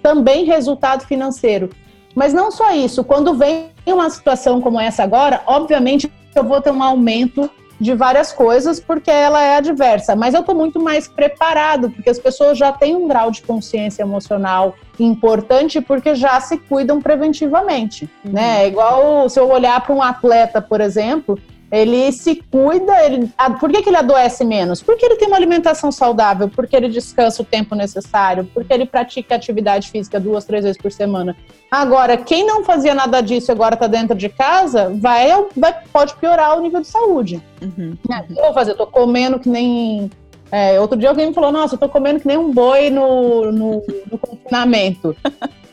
[0.00, 1.70] também resultado financeiro.
[2.14, 6.70] Mas não só isso, quando vem uma situação como essa agora, obviamente eu vou ter
[6.70, 11.90] um aumento de várias coisas porque ela é adversa, mas eu estou muito mais preparado
[11.90, 17.00] porque as pessoas já têm um grau de consciência emocional importante porque já se cuidam
[17.00, 18.32] preventivamente, uhum.
[18.32, 18.64] né?
[18.64, 21.38] É igual se eu olhar para um atleta, por exemplo,
[21.70, 24.82] ele se cuida, ele, por que, que ele adoece menos?
[24.82, 29.34] Porque ele tem uma alimentação saudável, porque ele descansa o tempo necessário, porque ele pratica
[29.34, 31.36] atividade física duas, três vezes por semana.
[31.70, 36.16] Agora, quem não fazia nada disso e agora está dentro de casa, vai, vai, pode
[36.16, 37.42] piorar o nível de saúde.
[37.60, 37.96] Uhum.
[38.10, 38.70] É, o que eu vou fazer?
[38.70, 40.10] Eu tô comendo que nem.
[40.50, 43.52] É, outro dia alguém me falou: Nossa, eu tô comendo que nem um boi no,
[43.52, 45.14] no, no confinamento.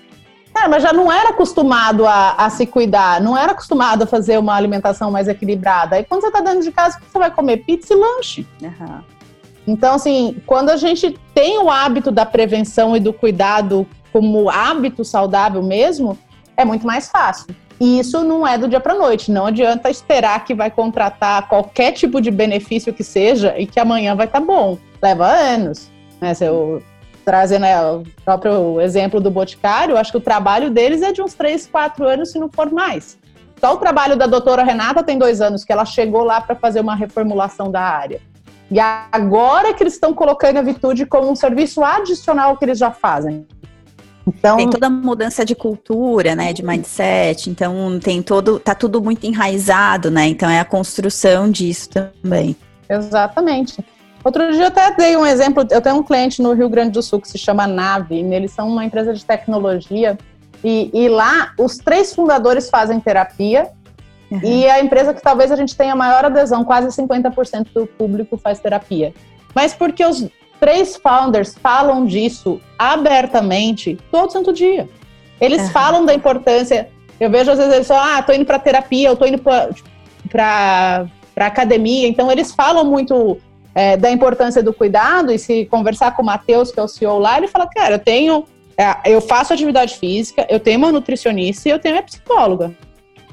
[0.57, 4.37] É, mas já não era acostumado a, a, se cuidar, não era acostumado a fazer
[4.37, 5.97] uma alimentação mais equilibrada.
[5.97, 8.47] Aí quando você está dentro de casa, você vai comer pizza e lanche.
[8.61, 9.01] Uhum.
[9.67, 15.03] Então, assim, quando a gente tem o hábito da prevenção e do cuidado como hábito
[15.03, 16.17] saudável mesmo,
[16.55, 17.53] é muito mais fácil.
[17.79, 19.31] E isso não é do dia para noite.
[19.31, 24.15] Não adianta esperar que vai contratar qualquer tipo de benefício que seja e que amanhã
[24.15, 24.77] vai estar tá bom.
[25.01, 25.91] Leva anos.
[26.21, 26.33] Né?
[26.33, 26.81] Se eu
[27.25, 31.33] trazendo né, o próprio exemplo do Boticário, acho que o trabalho deles é de uns
[31.33, 33.17] 3, 4 anos, se não for mais.
[33.59, 36.81] Só o trabalho da doutora Renata tem dois anos, que ela chegou lá para fazer
[36.81, 38.21] uma reformulação da área.
[38.69, 42.91] E agora que eles estão colocando a Vitude como um serviço adicional que eles já
[42.91, 43.45] fazem.
[44.27, 49.01] Então, tem toda a mudança de cultura, né, de mindset, então tem todo, tá tudo
[49.01, 50.27] muito enraizado, né?
[50.27, 52.55] Então é a construção disso também.
[52.89, 53.85] Exatamente.
[54.25, 57.03] Outro dia eu até dei um exemplo, eu tenho um cliente no Rio Grande do
[57.03, 60.17] Sul que se chama Nave, eles são uma empresa de tecnologia
[60.63, 63.69] e, e lá os três fundadores fazem terapia
[64.31, 64.39] uhum.
[64.43, 68.57] e a empresa que talvez a gente tenha maior adesão, quase 50% do público faz
[68.57, 69.13] terapia.
[69.53, 70.27] Mas porque os
[70.59, 74.89] três founders falam disso abertamente todo santo dia.
[75.39, 75.69] Eles uhum.
[75.69, 76.89] falam da importância.
[77.19, 81.05] Eu vejo às vezes eles falam, ah, tô indo para terapia, eu tô indo para
[81.35, 82.07] para academia.
[82.07, 83.37] Então eles falam muito
[83.75, 87.19] é, da importância do cuidado e se conversar com o Matheus, que é o CEO
[87.19, 88.45] lá, ele fala, cara, eu tenho,
[88.77, 92.73] é, eu faço atividade física, eu tenho uma nutricionista e eu tenho uma psicóloga.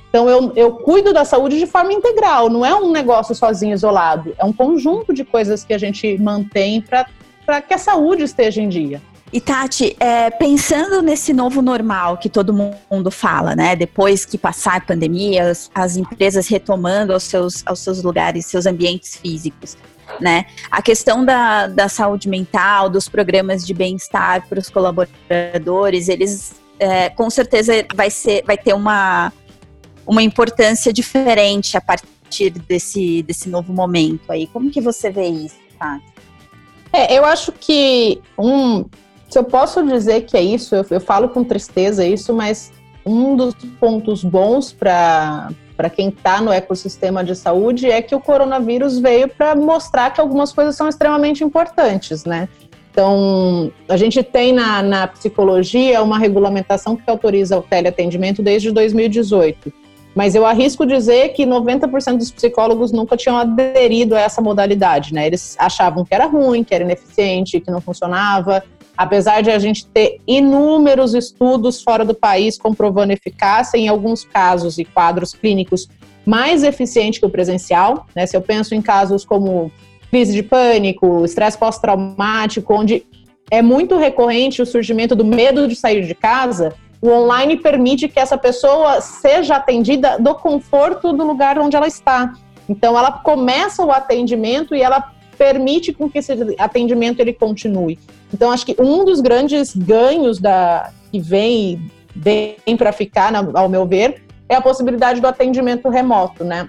[0.08, 4.34] Então eu, eu cuido da saúde de forma integral, não é um negócio sozinho, isolado,
[4.36, 8.68] é um conjunto de coisas que a gente mantém para que a saúde esteja em
[8.68, 9.00] dia.
[9.32, 13.74] E Tati, é, pensando nesse novo normal que todo mundo fala, né?
[13.74, 18.66] Depois que passar a pandemia, as, as empresas retomando aos seus, aos seus lugares, seus
[18.66, 19.78] ambientes físicos
[20.20, 20.46] né?
[20.70, 27.08] A questão da, da saúde mental, dos programas de bem-estar para os colaboradores, eles é,
[27.10, 29.32] com certeza vai, ser, vai ter uma,
[30.06, 34.46] uma importância diferente a partir desse, desse novo momento aí.
[34.48, 36.12] Como que você vê isso, Tati?
[36.92, 38.84] É, eu acho que um,
[39.28, 42.70] se eu posso dizer que é isso, eu, eu falo com tristeza isso, mas
[43.04, 48.20] um dos pontos bons para para quem está no ecossistema de saúde é que o
[48.20, 52.48] coronavírus veio para mostrar que algumas coisas são extremamente importantes, né?
[52.92, 59.72] Então, a gente tem na, na psicologia uma regulamentação que autoriza o teleatendimento desde 2018.
[60.14, 65.26] mas eu arrisco dizer que 90% dos psicólogos nunca tinham aderido a essa modalidade, né?
[65.26, 68.62] Eles achavam que era ruim, que era ineficiente, que não funcionava.
[68.96, 74.78] Apesar de a gente ter inúmeros estudos fora do país comprovando eficácia, em alguns casos
[74.78, 75.88] e quadros clínicos
[76.24, 78.26] mais eficiente que o presencial, né?
[78.26, 79.72] Se eu penso em casos como
[80.10, 83.04] crise de pânico, estresse pós-traumático, onde
[83.50, 88.20] é muito recorrente o surgimento do medo de sair de casa, o online permite que
[88.20, 92.32] essa pessoa seja atendida do conforto do lugar onde ela está.
[92.68, 97.98] Então, ela começa o atendimento e ela permite com que esse atendimento ele continue.
[98.32, 103.86] Então, acho que um dos grandes ganhos da que vem, vem para ficar, ao meu
[103.86, 106.68] ver, é a possibilidade do atendimento remoto, né?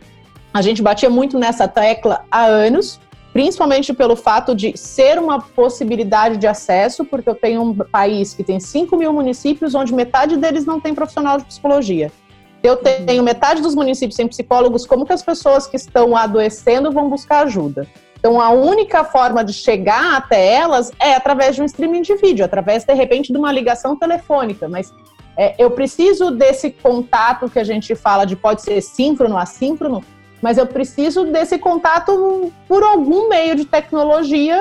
[0.53, 2.99] A gente batia muito nessa tecla há anos,
[3.31, 8.43] principalmente pelo fato de ser uma possibilidade de acesso, porque eu tenho um país que
[8.43, 12.11] tem 5 mil municípios, onde metade deles não tem profissional de psicologia.
[12.61, 17.09] Eu tenho metade dos municípios sem psicólogos, como que as pessoas que estão adoecendo vão
[17.09, 17.87] buscar ajuda?
[18.23, 22.45] Então, a única forma de chegar até elas é através de um streaming de vídeo,
[22.45, 24.65] através, de repente, de uma ligação telefônica.
[24.69, 24.93] Mas
[25.35, 30.01] é, eu preciso desse contato que a gente fala de pode ser síncrono, assíncrono,
[30.41, 34.57] mas eu preciso desse contato por algum meio de tecnologia,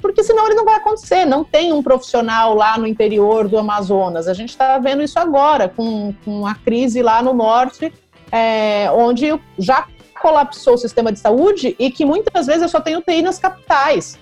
[0.00, 1.26] porque senão ele não vai acontecer.
[1.26, 4.28] Não tem um profissional lá no interior do Amazonas.
[4.28, 7.92] A gente está vendo isso agora, com, com a crise lá no norte,
[8.32, 9.86] é, onde já
[10.24, 14.18] colapsou o sistema de saúde e que muitas vezes eu só tenho UTI nas capitais.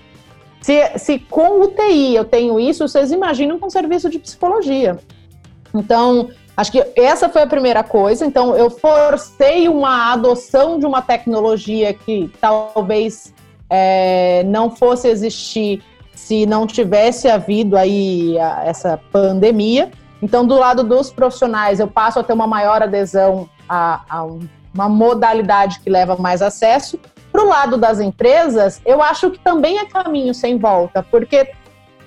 [0.61, 4.99] Se, se com UTI eu tenho isso, vocês imaginam com serviço de psicologia.
[5.73, 8.23] Então, Acho que essa foi a primeira coisa.
[8.23, 13.33] Então, eu forcei uma adoção de uma tecnologia que talvez
[13.67, 15.81] é, não fosse existir
[16.13, 19.91] se não tivesse havido aí a, essa pandemia.
[20.21, 24.23] Então, do lado dos profissionais, eu passo a ter uma maior adesão a, a
[24.73, 26.99] uma modalidade que leva mais acesso.
[27.31, 31.51] Para o lado das empresas, eu acho que também é caminho sem volta, porque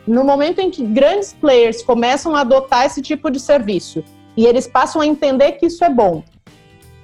[0.07, 4.05] no momento em que grandes players começam a adotar esse tipo de serviço,
[4.37, 6.23] e eles passam a entender que isso é bom.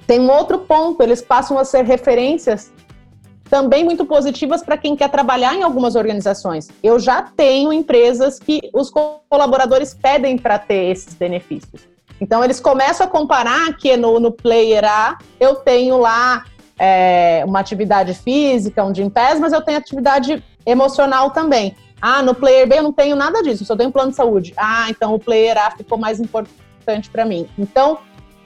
[0.05, 2.71] Tem um outro ponto, eles passam a ser referências
[3.49, 6.69] também muito positivas para quem quer trabalhar em algumas organizações.
[6.81, 11.92] Eu já tenho empresas que os colaboradores pedem para ter esses benefícios.
[12.19, 16.45] Então, eles começam a comparar que no, no Player A eu tenho lá
[16.79, 21.75] é, uma atividade física, um Gympass, mas eu tenho atividade emocional também.
[22.01, 24.53] Ah, no Player B eu não tenho nada disso, só tenho plano de saúde.
[24.57, 27.47] Ah, então o Player A ficou mais importante importante para mim.
[27.57, 27.97] Então,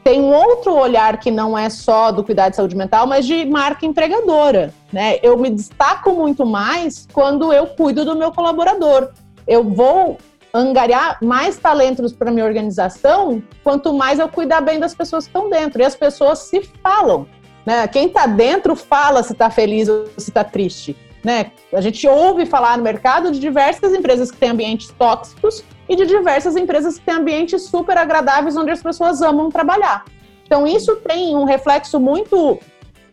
[0.03, 3.43] tem um outro olhar que não é só do cuidado de saúde mental, mas de
[3.45, 5.17] marca empregadora, né?
[5.21, 9.09] Eu me destaco muito mais quando eu cuido do meu colaborador.
[9.45, 10.17] Eu vou
[10.57, 15.49] angariar mais talentos para minha organização, quanto mais eu cuidar bem das pessoas que estão
[15.49, 15.81] dentro.
[15.81, 17.27] E as pessoas se falam,
[17.65, 17.87] né?
[17.87, 21.51] Quem está dentro fala se está feliz ou se está triste, né?
[21.73, 26.05] A gente ouve falar no mercado de diversas empresas que têm ambientes tóxicos e de
[26.05, 30.05] diversas empresas que têm ambientes super agradáveis onde as pessoas amam trabalhar.
[30.45, 32.57] Então, isso tem um reflexo muito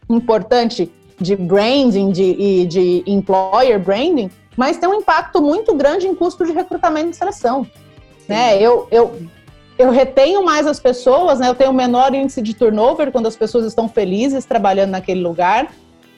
[0.09, 6.15] importante de branding de, e de employer branding, mas tem um impacto muito grande em
[6.15, 7.67] custo de recrutamento e seleção.
[8.29, 8.61] Né?
[8.61, 9.23] Eu, eu,
[9.79, 11.49] eu retenho mais as pessoas, né?
[11.49, 15.69] eu tenho um menor índice de turnover quando as pessoas estão felizes trabalhando naquele lugar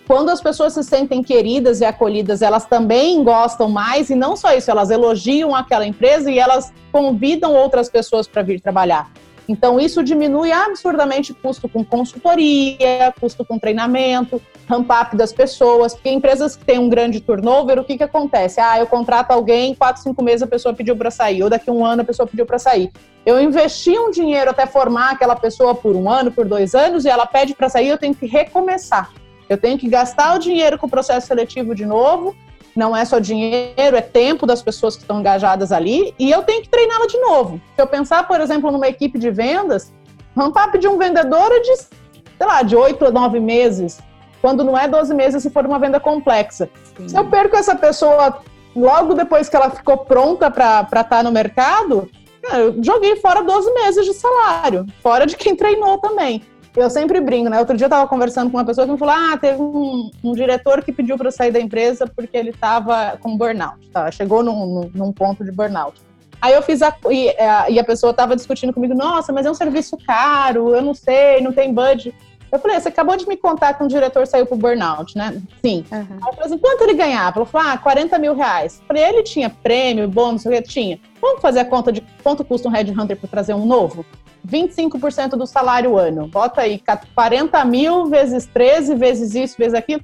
[0.07, 4.55] quando as pessoas se sentem queridas e acolhidas, elas também gostam mais, e não só
[4.55, 9.11] isso, elas elogiam aquela empresa e elas convidam outras pessoas para vir trabalhar.
[9.49, 16.57] Então, isso diminui absurdamente custo com consultoria, custo com treinamento, ramp-up das pessoas, porque empresas
[16.57, 18.61] que têm um grande turnover, o que, que acontece?
[18.61, 21.73] Ah, eu contrato alguém, quatro, cinco meses a pessoa pediu para sair, ou daqui a
[21.73, 22.91] um ano a pessoa pediu para sair.
[23.25, 27.09] Eu investi um dinheiro até formar aquela pessoa por um ano, por dois anos, e
[27.09, 29.13] ela pede para sair, eu tenho que recomeçar.
[29.49, 32.35] Eu tenho que gastar o dinheiro com o processo seletivo de novo.
[32.77, 36.15] Não é só dinheiro, é tempo das pessoas que estão engajadas ali.
[36.19, 37.59] E eu tenho que treiná-la de novo.
[37.75, 39.91] Se eu pensar, por exemplo, numa equipe de vendas,
[40.37, 43.99] ramp-up de um vendedor é de, sei lá, de 8 a 9 meses.
[44.43, 46.69] Quando não é 12 meses se for uma venda complexa.
[46.99, 47.09] Sim.
[47.09, 48.41] Se eu perco essa pessoa
[48.77, 52.11] logo depois que ela ficou pronta para estar tá no mercado,
[52.53, 56.43] eu joguei fora 12 meses de salário, fora de quem treinou também
[56.77, 57.59] eu sempre brinco, né?
[57.59, 60.33] Outro dia eu tava conversando com uma pessoa que me falou: ah, teve um, um
[60.33, 64.11] diretor que pediu para sair da empresa porque ele tava com burnout, tá?
[64.11, 66.01] chegou num, num, ponto de burnout.
[66.41, 66.95] Aí eu fiz a.
[67.11, 70.83] E, a, e a pessoa tava discutindo comigo: nossa, mas é um serviço caro, eu
[70.83, 72.15] não sei, não tem budget.
[72.51, 75.43] Eu falei, você acabou de me contar que um diretor saiu pro burnout, né?
[75.65, 75.85] Sim.
[75.91, 75.99] Uhum.
[75.99, 77.41] Aí eu falei assim, quanto ele ganhava?
[77.41, 78.79] Ela falou, ah, 40 mil reais.
[78.81, 80.99] Eu falei, ele tinha prêmio, bônus, tinha.
[81.21, 84.07] Vamos fazer a conta de quanto custa um headhunter para trazer um novo?
[84.47, 86.29] 25% do salário ano.
[86.29, 86.81] Bota aí,
[87.15, 90.03] 40 mil vezes 13, vezes isso, vezes aquilo.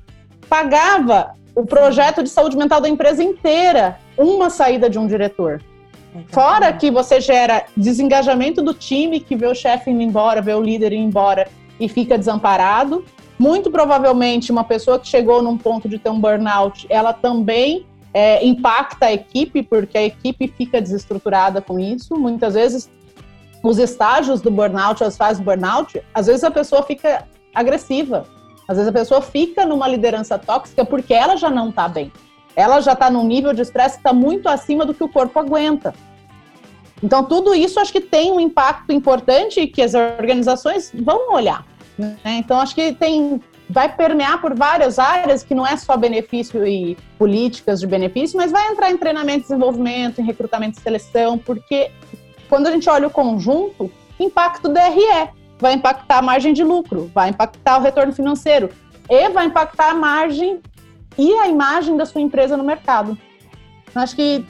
[0.48, 5.62] Pagava o projeto de saúde mental da empresa inteira uma saída de um diretor.
[6.28, 10.61] Fora que você gera desengajamento do time, que vê o chefe indo embora, vê o
[10.61, 11.48] líder indo embora
[11.81, 13.05] e fica desamparado.
[13.38, 18.44] Muito provavelmente, uma pessoa que chegou num ponto de ter um burnout, ela também é,
[18.44, 22.14] impacta a equipe, porque a equipe fica desestruturada com isso.
[22.16, 22.90] Muitas vezes,
[23.62, 28.27] os estágios do burnout, as fases do burnout, às vezes a pessoa fica agressiva.
[28.68, 32.12] Às vezes a pessoa fica numa liderança tóxica porque ela já não está bem
[32.55, 35.38] ela já está num nível de estresse que está muito acima do que o corpo
[35.38, 35.94] aguenta.
[37.03, 41.66] Então, tudo isso acho que tem um impacto importante que as organizações vão olhar.
[41.98, 42.16] Né?
[42.25, 46.94] Então, acho que tem vai permear por várias áreas que não é só benefício e
[47.18, 51.90] políticas de benefício, mas vai entrar em treinamento desenvolvimento, em recrutamento e seleção, porque
[52.52, 57.10] quando a gente olha o conjunto, impacto do RE vai impactar a margem de lucro,
[57.14, 58.68] vai impactar o retorno financeiro
[59.08, 60.60] e vai impactar a margem
[61.16, 63.16] e a imagem da sua empresa no mercado.
[63.94, 64.44] Acho que,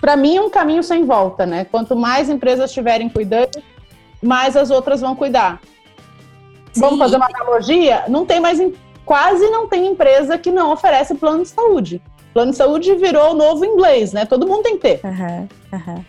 [0.00, 1.64] para mim, é um caminho sem volta, né?
[1.64, 3.62] Quanto mais empresas estiverem cuidando,
[4.20, 5.60] mais as outras vão cuidar.
[6.72, 6.80] Sim.
[6.80, 8.02] Vamos fazer uma analogia?
[8.08, 8.58] Não tem mais,
[9.04, 12.02] quase não tem empresa que não oferece plano de saúde.
[12.34, 14.24] Plano de saúde virou o novo inglês, né?
[14.24, 15.00] Todo mundo tem que ter.
[15.04, 16.04] Uhum, uhum.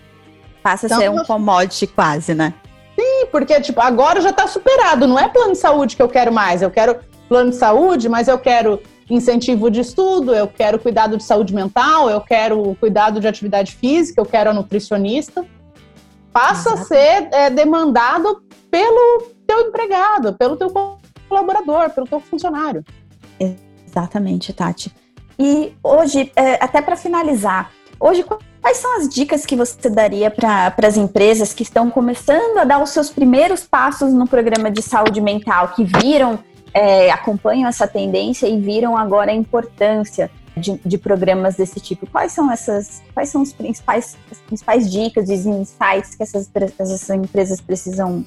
[0.69, 2.53] Passa então, a ser um commodity quase, né?
[2.99, 5.08] Sim, porque, tipo, agora já está superado.
[5.08, 6.62] Não é plano de saúde que eu quero mais.
[6.62, 8.79] Eu quero plano de saúde, mas eu quero
[9.10, 14.21] incentivo de estudo, eu quero cuidado de saúde mental, eu quero cuidado de atividade física,
[14.21, 15.43] eu quero a nutricionista.
[16.32, 16.82] Passa Exato.
[16.82, 20.71] a ser é, demandado pelo teu empregado, pelo teu
[21.27, 22.86] colaborador, pelo teu funcionário.
[23.88, 24.93] Exatamente, Tati.
[25.39, 30.73] E hoje, é, até para finalizar, hoje quais são as dicas que você daria para
[30.83, 35.21] as empresas que estão começando a dar os seus primeiros passos no programa de saúde
[35.21, 36.39] mental, que viram
[36.73, 42.05] é, acompanham essa tendência e viram agora a importância de, de, programas desse tipo.
[42.07, 47.09] Quais são essas, quais são os principais, as principais dicas e insights que essas, essas
[47.09, 48.25] empresas precisam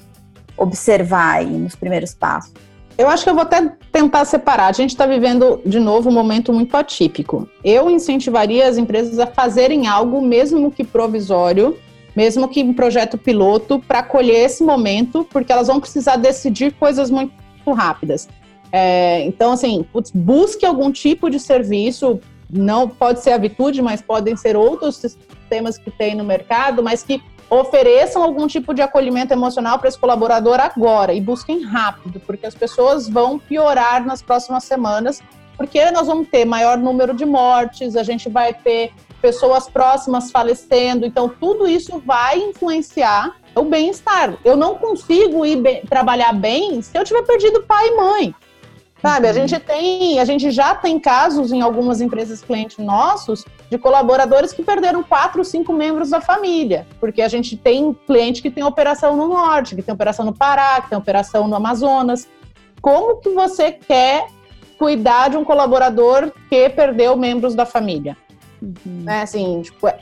[0.57, 2.53] observar nos primeiros passos?
[2.97, 4.67] Eu acho que eu vou até tentar separar.
[4.67, 7.47] A gente está vivendo, de novo, um momento muito atípico.
[7.63, 11.77] Eu incentivaria as empresas a fazerem algo, mesmo que provisório,
[12.15, 17.09] mesmo que um projeto piloto, para colher esse momento, porque elas vão precisar decidir coisas
[17.09, 17.33] muito
[17.67, 18.27] rápidas.
[18.71, 22.19] É, então, assim, busque algum tipo de serviço,
[22.51, 27.01] não pode ser a Vitude, mas podem ser outros sistemas que tem no mercado, mas
[27.01, 27.21] que
[27.59, 32.55] ofereçam algum tipo de acolhimento emocional para esse colaborador agora e busquem rápido, porque as
[32.55, 35.21] pessoas vão piorar nas próximas semanas,
[35.57, 41.05] porque nós vamos ter maior número de mortes, a gente vai ter pessoas próximas falecendo,
[41.05, 44.37] então tudo isso vai influenciar o bem-estar.
[44.43, 48.35] Eu não consigo ir bem, trabalhar bem se eu tiver perdido pai e mãe.
[49.01, 49.31] Sabe, uhum.
[49.31, 54.53] a gente tem, a gente já tem casos em algumas empresas clientes nossos de colaboradores
[54.53, 59.17] que perderam quatro, cinco membros da família, porque a gente tem cliente que tem operação
[59.17, 62.27] no norte, que tem operação no Pará, que tem operação no Amazonas.
[62.79, 64.27] Como que você quer
[64.77, 68.15] cuidar de um colaborador que perdeu membros da família?
[68.61, 69.05] Uhum.
[69.07, 69.97] É assim, tipo, é,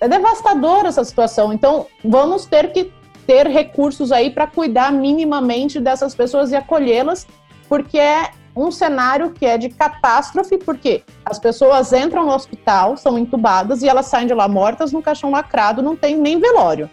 [0.00, 1.54] é devastadora essa situação.
[1.54, 2.92] Então, vamos ter que
[3.26, 7.26] ter recursos aí para cuidar minimamente dessas pessoas e acolhê-las,
[7.70, 13.18] porque é um cenário que é de catástrofe, porque as pessoas entram no hospital, são
[13.18, 16.90] entubadas e elas saem de lá mortas no caixão lacrado, não tem nem velório.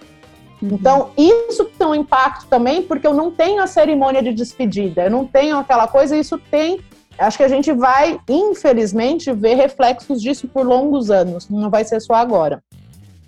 [0.62, 0.70] Uhum.
[0.72, 5.12] Então, isso tem um impacto também, porque eu não tenho a cerimônia de despedida, eu
[5.12, 6.80] não tenho aquela coisa, isso tem.
[7.18, 12.00] Acho que a gente vai, infelizmente, ver reflexos disso por longos anos, não vai ser
[12.00, 12.64] só agora.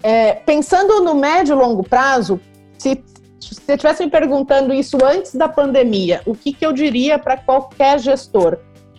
[0.02, 2.40] É, pensando no médio e longo prazo,
[2.78, 3.04] se
[3.40, 8.00] você estivesse me perguntando isso antes da pandemia, o que, que eu diria para qualquer
[8.00, 8.58] gestor?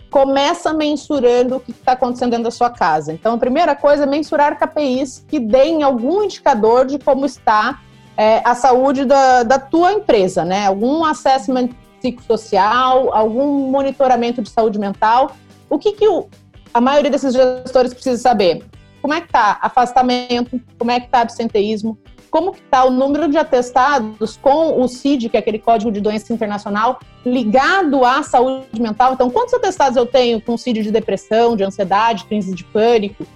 [0.09, 3.13] Começa mensurando o que está acontecendo dentro da sua casa.
[3.13, 7.79] Então, a primeira coisa é mensurar KPIs que deem algum indicador de como está
[8.17, 10.65] é, a saúde da, da tua empresa, né?
[10.65, 15.31] Algum assessment psicossocial, algum monitoramento de saúde mental.
[15.69, 16.27] O que, que o,
[16.73, 18.65] a maioria desses gestores precisa saber?
[19.01, 21.97] como é que está afastamento, como é que está absenteísmo,
[22.31, 25.99] como que está o número de atestados com o CID, que é aquele Código de
[25.99, 29.13] Doença Internacional, ligado à saúde mental.
[29.13, 33.27] Então, quantos atestados eu tenho com CID de depressão, de ansiedade, crise de pânico?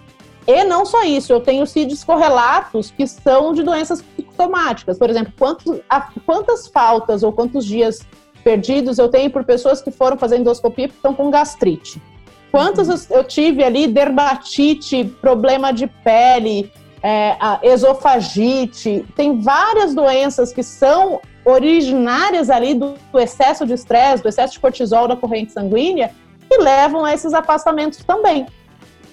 [0.48, 4.98] E não só isso, eu tenho CIDs correlatos que são de doenças psicossomáticas.
[4.98, 8.00] Por exemplo, quantos, a, quantas faltas ou quantos dias
[8.44, 12.00] perdidos eu tenho por pessoas que foram fazer endoscopia porque estão com gastrite?
[12.52, 16.72] Quantos eu tive ali dermatite, problema de pele,
[17.06, 24.24] é, a esofagite, tem várias doenças que são originárias ali do, do excesso de estresse,
[24.24, 26.12] do excesso de cortisol da corrente sanguínea,
[26.50, 28.48] que levam a esses afastamentos também.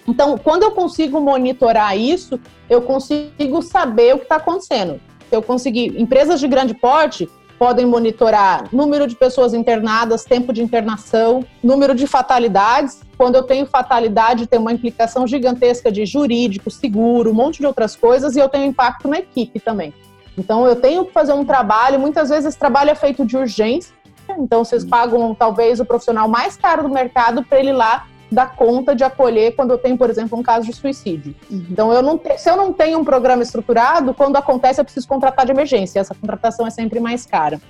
[0.09, 2.41] Então, quando eu consigo monitorar isso,
[2.71, 4.99] eu consigo saber o que está acontecendo.
[5.31, 7.29] Eu consegui, empresas de grande porte
[7.59, 13.01] podem monitorar número de pessoas internadas, tempo de internação, número de fatalidades.
[13.17, 17.95] Quando eu tenho fatalidade, tem uma implicação gigantesca de jurídico, seguro, um monte de outras
[17.95, 19.95] coisas, e eu tenho impacto na equipe também.
[20.37, 23.95] Então, eu tenho que fazer um trabalho, muitas vezes esse trabalho é feito de urgência,
[24.39, 28.57] então vocês pagam talvez o profissional mais caro do mercado para ele ir lá dar
[28.57, 31.35] conta de acolher quando eu tenho, por exemplo, um caso de suicídio.
[31.51, 35.07] Então, eu não te, se eu não tenho um programa estruturado, quando acontece, eu preciso
[35.07, 36.01] contratar de emergência.
[36.01, 37.61] Essa contratação é sempre mais cara.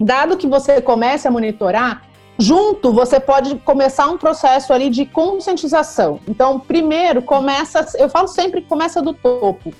[0.00, 2.02] Dado que você comece a monitorar,
[2.38, 6.20] junto você pode começar um processo ali de conscientização.
[6.26, 9.72] Então, primeiro, começa, eu falo sempre que começa do topo.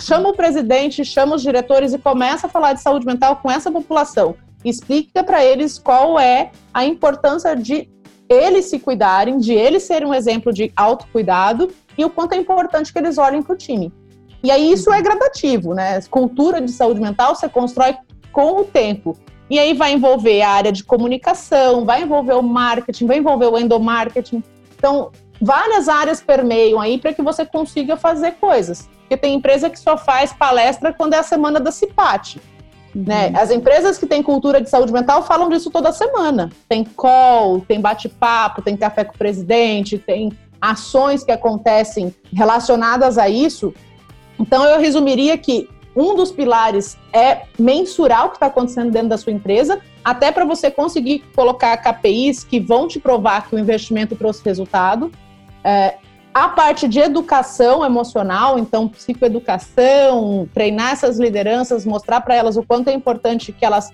[0.00, 3.70] Chama o presidente, chama os diretores e começa a falar de saúde mental com essa
[3.70, 4.34] população.
[4.64, 7.88] Explica para eles qual é a importância de
[8.28, 12.92] eles se cuidarem, de eles serem um exemplo de autocuidado e o quanto é importante
[12.92, 13.92] que eles olhem para o time.
[14.42, 16.00] E aí isso é gradativo, né?
[16.10, 17.96] Cultura de saúde mental você constrói
[18.32, 19.16] com o tempo.
[19.50, 23.58] E aí vai envolver a área de comunicação, vai envolver o marketing, vai envolver o
[23.58, 24.42] endomarketing.
[24.76, 25.10] Então,
[25.40, 28.88] várias áreas permeiam aí para que você consiga fazer coisas.
[29.00, 32.40] Porque tem empresa que só faz palestra quando é a semana da CIPAT.
[32.94, 33.28] Né?
[33.28, 33.38] Uhum.
[33.38, 36.50] As empresas que têm cultura de saúde mental falam disso toda semana.
[36.68, 43.28] Tem call, tem bate-papo, tem café com o presidente, tem ações que acontecem relacionadas a
[43.28, 43.72] isso.
[44.38, 49.18] Então, eu resumiria que um dos pilares é mensurar o que está acontecendo dentro da
[49.18, 54.14] sua empresa, até para você conseguir colocar KPIs que vão te provar que o investimento
[54.14, 55.10] trouxe resultado.
[55.64, 55.96] É,
[56.44, 62.88] a parte de educação emocional, então psicoeducação, treinar essas lideranças, mostrar para elas o quanto
[62.88, 63.90] é importante que elas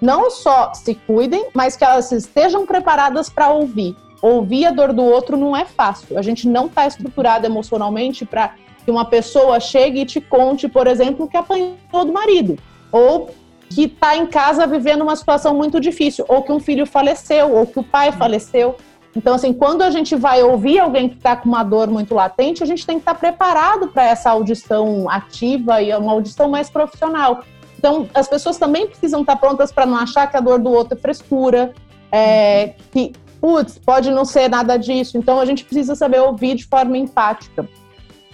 [0.00, 3.96] não só se cuidem, mas que elas estejam preparadas para ouvir.
[4.22, 6.18] Ouvir a dor do outro não é fácil.
[6.18, 8.54] A gente não está estruturado emocionalmente para
[8.84, 12.58] que uma pessoa chegue e te conte, por exemplo, que apanhou do marido,
[12.90, 13.30] ou
[13.68, 17.66] que está em casa vivendo uma situação muito difícil, ou que um filho faleceu, ou
[17.66, 18.76] que o pai faleceu.
[19.16, 22.62] Então, assim, quando a gente vai ouvir alguém que está com uma dor muito latente,
[22.62, 26.68] a gente tem que estar tá preparado para essa audição ativa e uma audição mais
[26.68, 27.42] profissional.
[27.78, 30.70] Então, as pessoas também precisam estar tá prontas para não achar que a dor do
[30.70, 31.72] outro é frescura,
[32.12, 35.16] é, que, putz, pode não ser nada disso.
[35.16, 37.66] Então, a gente precisa saber ouvir de forma empática.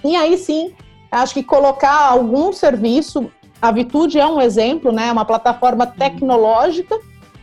[0.02, 0.74] E aí sim,
[1.12, 3.30] acho que colocar algum serviço,
[3.60, 5.12] a Vitude é um exemplo, né?
[5.12, 6.98] Uma plataforma tecnológica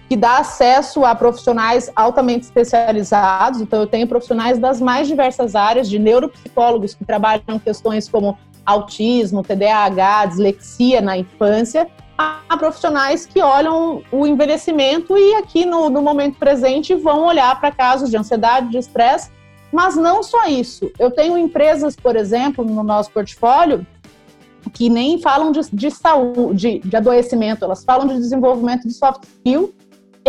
[0.09, 3.61] que dá acesso a profissionais altamente especializados.
[3.61, 8.35] Então, eu tenho profissionais das mais diversas áreas, de neuropsicólogos que trabalham questões como
[8.65, 11.87] autismo, TDAH, dislexia na infância,
[12.17, 17.71] a profissionais que olham o envelhecimento e aqui no, no momento presente vão olhar para
[17.71, 19.29] casos de ansiedade, de estresse,
[19.71, 20.91] mas não só isso.
[20.97, 23.85] Eu tenho empresas, por exemplo, no nosso portfólio,
[24.73, 29.23] que nem falam de, de saúde, de, de adoecimento, elas falam de desenvolvimento de soft
[29.23, 29.73] skill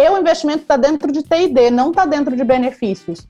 [0.09, 3.26] o investimento está dentro de TID, não está dentro de benefícios.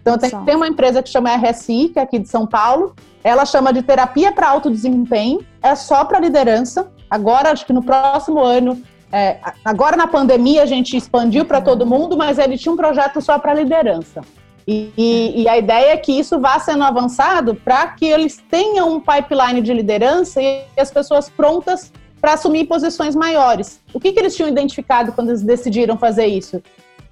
[0.00, 2.94] então, tem, tem uma empresa que chama RSI, que é aqui de São Paulo,
[3.24, 6.90] ela chama de terapia para alto desempenho, é só para liderança.
[7.08, 11.86] Agora, acho que no próximo ano, é, agora na pandemia a gente expandiu para todo
[11.86, 14.22] mundo, mas ele tinha um projeto só para liderança.
[14.66, 18.94] E, e, e, a ideia é que isso vá sendo avançado para que eles tenham
[18.94, 21.92] um pipeline de liderança e as pessoas prontas
[22.22, 23.80] para assumir posições maiores.
[23.92, 26.62] O que, que eles tinham identificado quando eles decidiram fazer isso?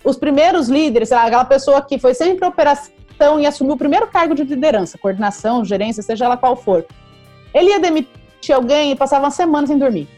[0.04, 4.44] Os primeiros líderes, aquela pessoa que foi sempre operação e assumiu o primeiro cargo de
[4.44, 6.86] liderança, coordenação, gerência, seja ela qual for.
[7.52, 10.08] Ele ia demitir alguém e passava uma semana sem dormir.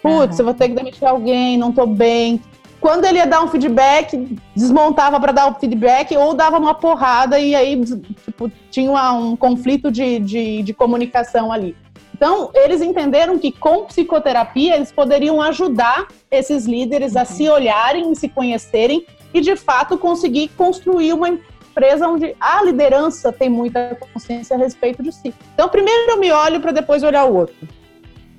[0.00, 0.40] Putz, uhum.
[0.40, 2.40] eu vou ter que demitir alguém, não estou bem.
[2.80, 7.38] Quando ele ia dar um feedback, desmontava para dar o feedback ou dava uma porrada
[7.38, 7.78] e aí
[8.24, 11.76] tipo, tinha um conflito de, de, de comunicação ali.
[12.20, 18.28] Então, eles entenderam que com psicoterapia eles poderiam ajudar esses líderes a se olharem, se
[18.28, 24.58] conhecerem e, de fato, conseguir construir uma empresa onde a liderança tem muita consciência a
[24.58, 25.32] respeito de si.
[25.54, 27.56] Então, primeiro eu me olho para depois olhar o outro.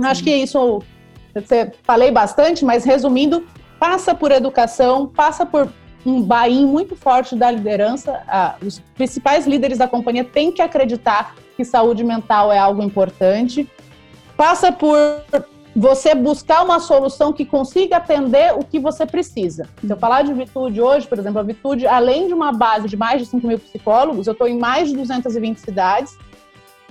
[0.03, 0.83] Acho que isso,
[1.33, 1.43] eu
[1.81, 3.47] falei bastante, mas resumindo,
[3.79, 5.67] passa por educação, passa por
[6.05, 8.21] um buy muito forte da liderança.
[8.27, 13.69] Ah, os principais líderes da companhia têm que acreditar que saúde mental é algo importante.
[14.35, 14.97] Passa por
[15.75, 19.67] você buscar uma solução que consiga atender o que você precisa.
[19.79, 22.97] Se eu falar de Vitude hoje, por exemplo, a Vitude, além de uma base de
[22.97, 26.17] mais de 5 mil psicólogos, eu estou em mais de 220 cidades.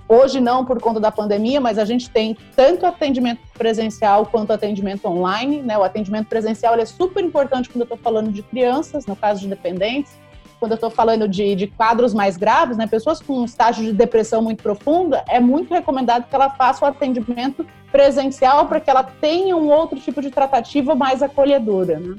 [0.09, 5.07] Hoje não por conta da pandemia, mas a gente tem tanto atendimento presencial quanto atendimento
[5.07, 5.63] online.
[5.63, 5.79] Né?
[5.79, 9.49] O atendimento presencial é super importante quando eu estou falando de crianças, no caso de
[9.49, 10.19] dependentes,
[10.61, 13.93] quando eu estou falando de, de, quadros mais graves, né, pessoas com um estágio de
[13.95, 19.03] depressão muito profunda, é muito recomendado que ela faça o atendimento presencial para que ela
[19.03, 21.99] tenha um outro tipo de tratativa mais acolhedora.
[21.99, 22.17] Né?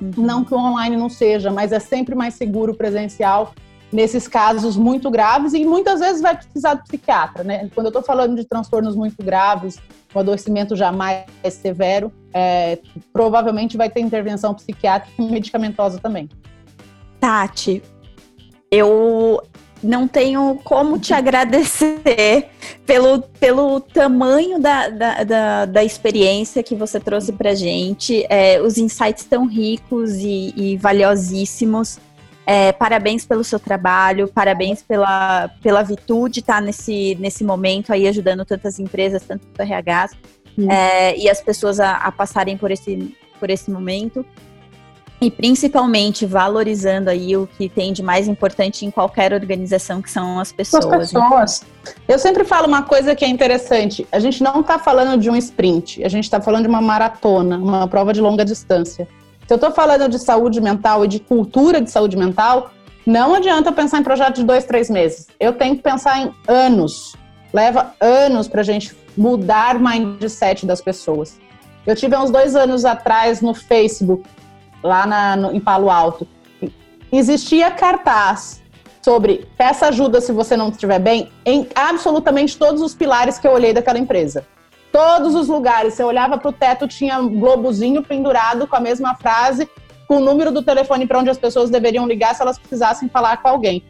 [0.00, 0.12] Uhum.
[0.18, 3.54] Não que o online não seja, mas é sempre mais seguro presencial
[3.92, 7.70] nesses casos muito graves e muitas vezes vai precisar de psiquiatra, né?
[7.72, 9.78] Quando eu estou falando de transtornos muito graves,
[10.12, 12.80] um adoecimento já mais severo, é,
[13.12, 16.28] provavelmente vai ter intervenção psiquiátrica e medicamentosa também.
[17.20, 17.82] Tati,
[18.70, 19.42] eu
[19.82, 22.48] não tenho como te agradecer
[22.84, 28.78] pelo, pelo tamanho da, da, da, da experiência que você trouxe para gente, é, os
[28.78, 31.98] insights tão ricos e, e valiosíssimos.
[32.48, 38.44] É, parabéns pelo seu trabalho, parabéns pela, pela virtude estar nesse, nesse momento aí ajudando
[38.44, 40.10] tantas empresas, tanto o RH
[40.70, 44.24] é, e as pessoas a, a, passarem por esse, por esse momento.
[45.20, 50.38] E principalmente valorizando aí o que tem de mais importante em qualquer organização, que são
[50.38, 50.84] as pessoas.
[50.84, 51.62] As pessoas.
[52.06, 54.06] Eu sempre falo uma coisa que é interessante.
[54.12, 57.56] A gente não está falando de um sprint, a gente está falando de uma maratona,
[57.56, 59.08] uma prova de longa distância.
[59.46, 62.70] Se eu estou falando de saúde mental e de cultura de saúde mental,
[63.06, 65.28] não adianta pensar em projeto de dois, três meses.
[65.38, 67.14] Eu tenho que pensar em anos.
[67.52, 71.38] Leva anos para a gente mudar o mindset das pessoas.
[71.86, 74.28] Eu tive uns dois anos atrás no Facebook,
[74.82, 76.26] lá na, no, em Palo Alto.
[77.10, 78.62] Existia cartaz
[79.02, 83.52] sobre peça ajuda se você não estiver bem em absolutamente todos os pilares que eu
[83.52, 84.44] olhei daquela empresa
[84.96, 85.92] todos os lugares.
[85.92, 89.68] Você olhava para o teto, tinha um globozinho pendurado com a mesma frase,
[90.08, 93.42] com o número do telefone para onde as pessoas deveriam ligar se elas precisassem falar
[93.42, 93.84] com alguém.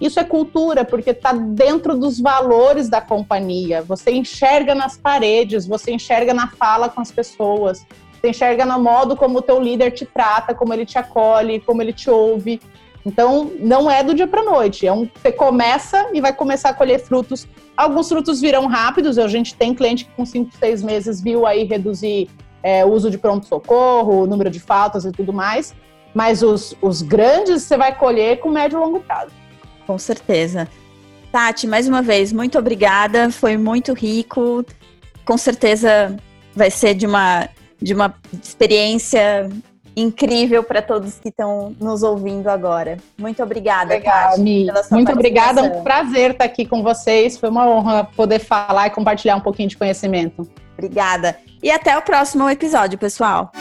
[0.00, 3.82] Isso é cultura, porque está dentro dos valores da companhia.
[3.82, 7.86] Você enxerga nas paredes, você enxerga na fala com as pessoas,
[8.20, 11.82] você enxerga no modo como o teu líder te trata, como ele te acolhe, como
[11.82, 12.60] ele te ouve.
[13.04, 14.86] Então, não é do dia para noite.
[14.86, 17.46] É um, você começa e vai começar a colher frutos.
[17.76, 19.16] Alguns frutos virão rápidos.
[19.16, 22.28] A gente tem cliente que com 5, 6 meses viu aí reduzir
[22.64, 25.72] é, o uso de pronto-socorro, número de faltas e tudo mais.
[26.12, 29.30] Mas os, os grandes você vai colher com médio e longo prazo.
[29.86, 30.66] Com certeza.
[31.30, 33.30] Tati, mais uma vez, muito obrigada.
[33.30, 34.64] Foi muito rico.
[35.24, 36.16] Com certeza
[36.56, 37.48] vai ser de uma,
[37.86, 38.12] de uma
[38.42, 39.48] experiência
[39.96, 42.98] incrível para todos que estão nos ouvindo agora.
[43.16, 44.36] Muito obrigada, Legal.
[44.90, 47.38] Muito obrigada, um prazer estar aqui com vocês.
[47.38, 50.50] Foi uma honra poder falar e compartilhar um pouquinho de conhecimento.
[50.76, 51.38] Obrigada.
[51.62, 53.52] E até o próximo episódio, pessoal.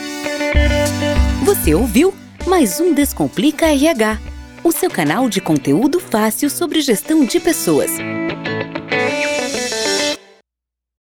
[1.46, 2.12] Você ouviu
[2.48, 4.18] mais um Descomplica RH,
[4.64, 7.92] o seu canal de conteúdo fácil sobre gestão de pessoas.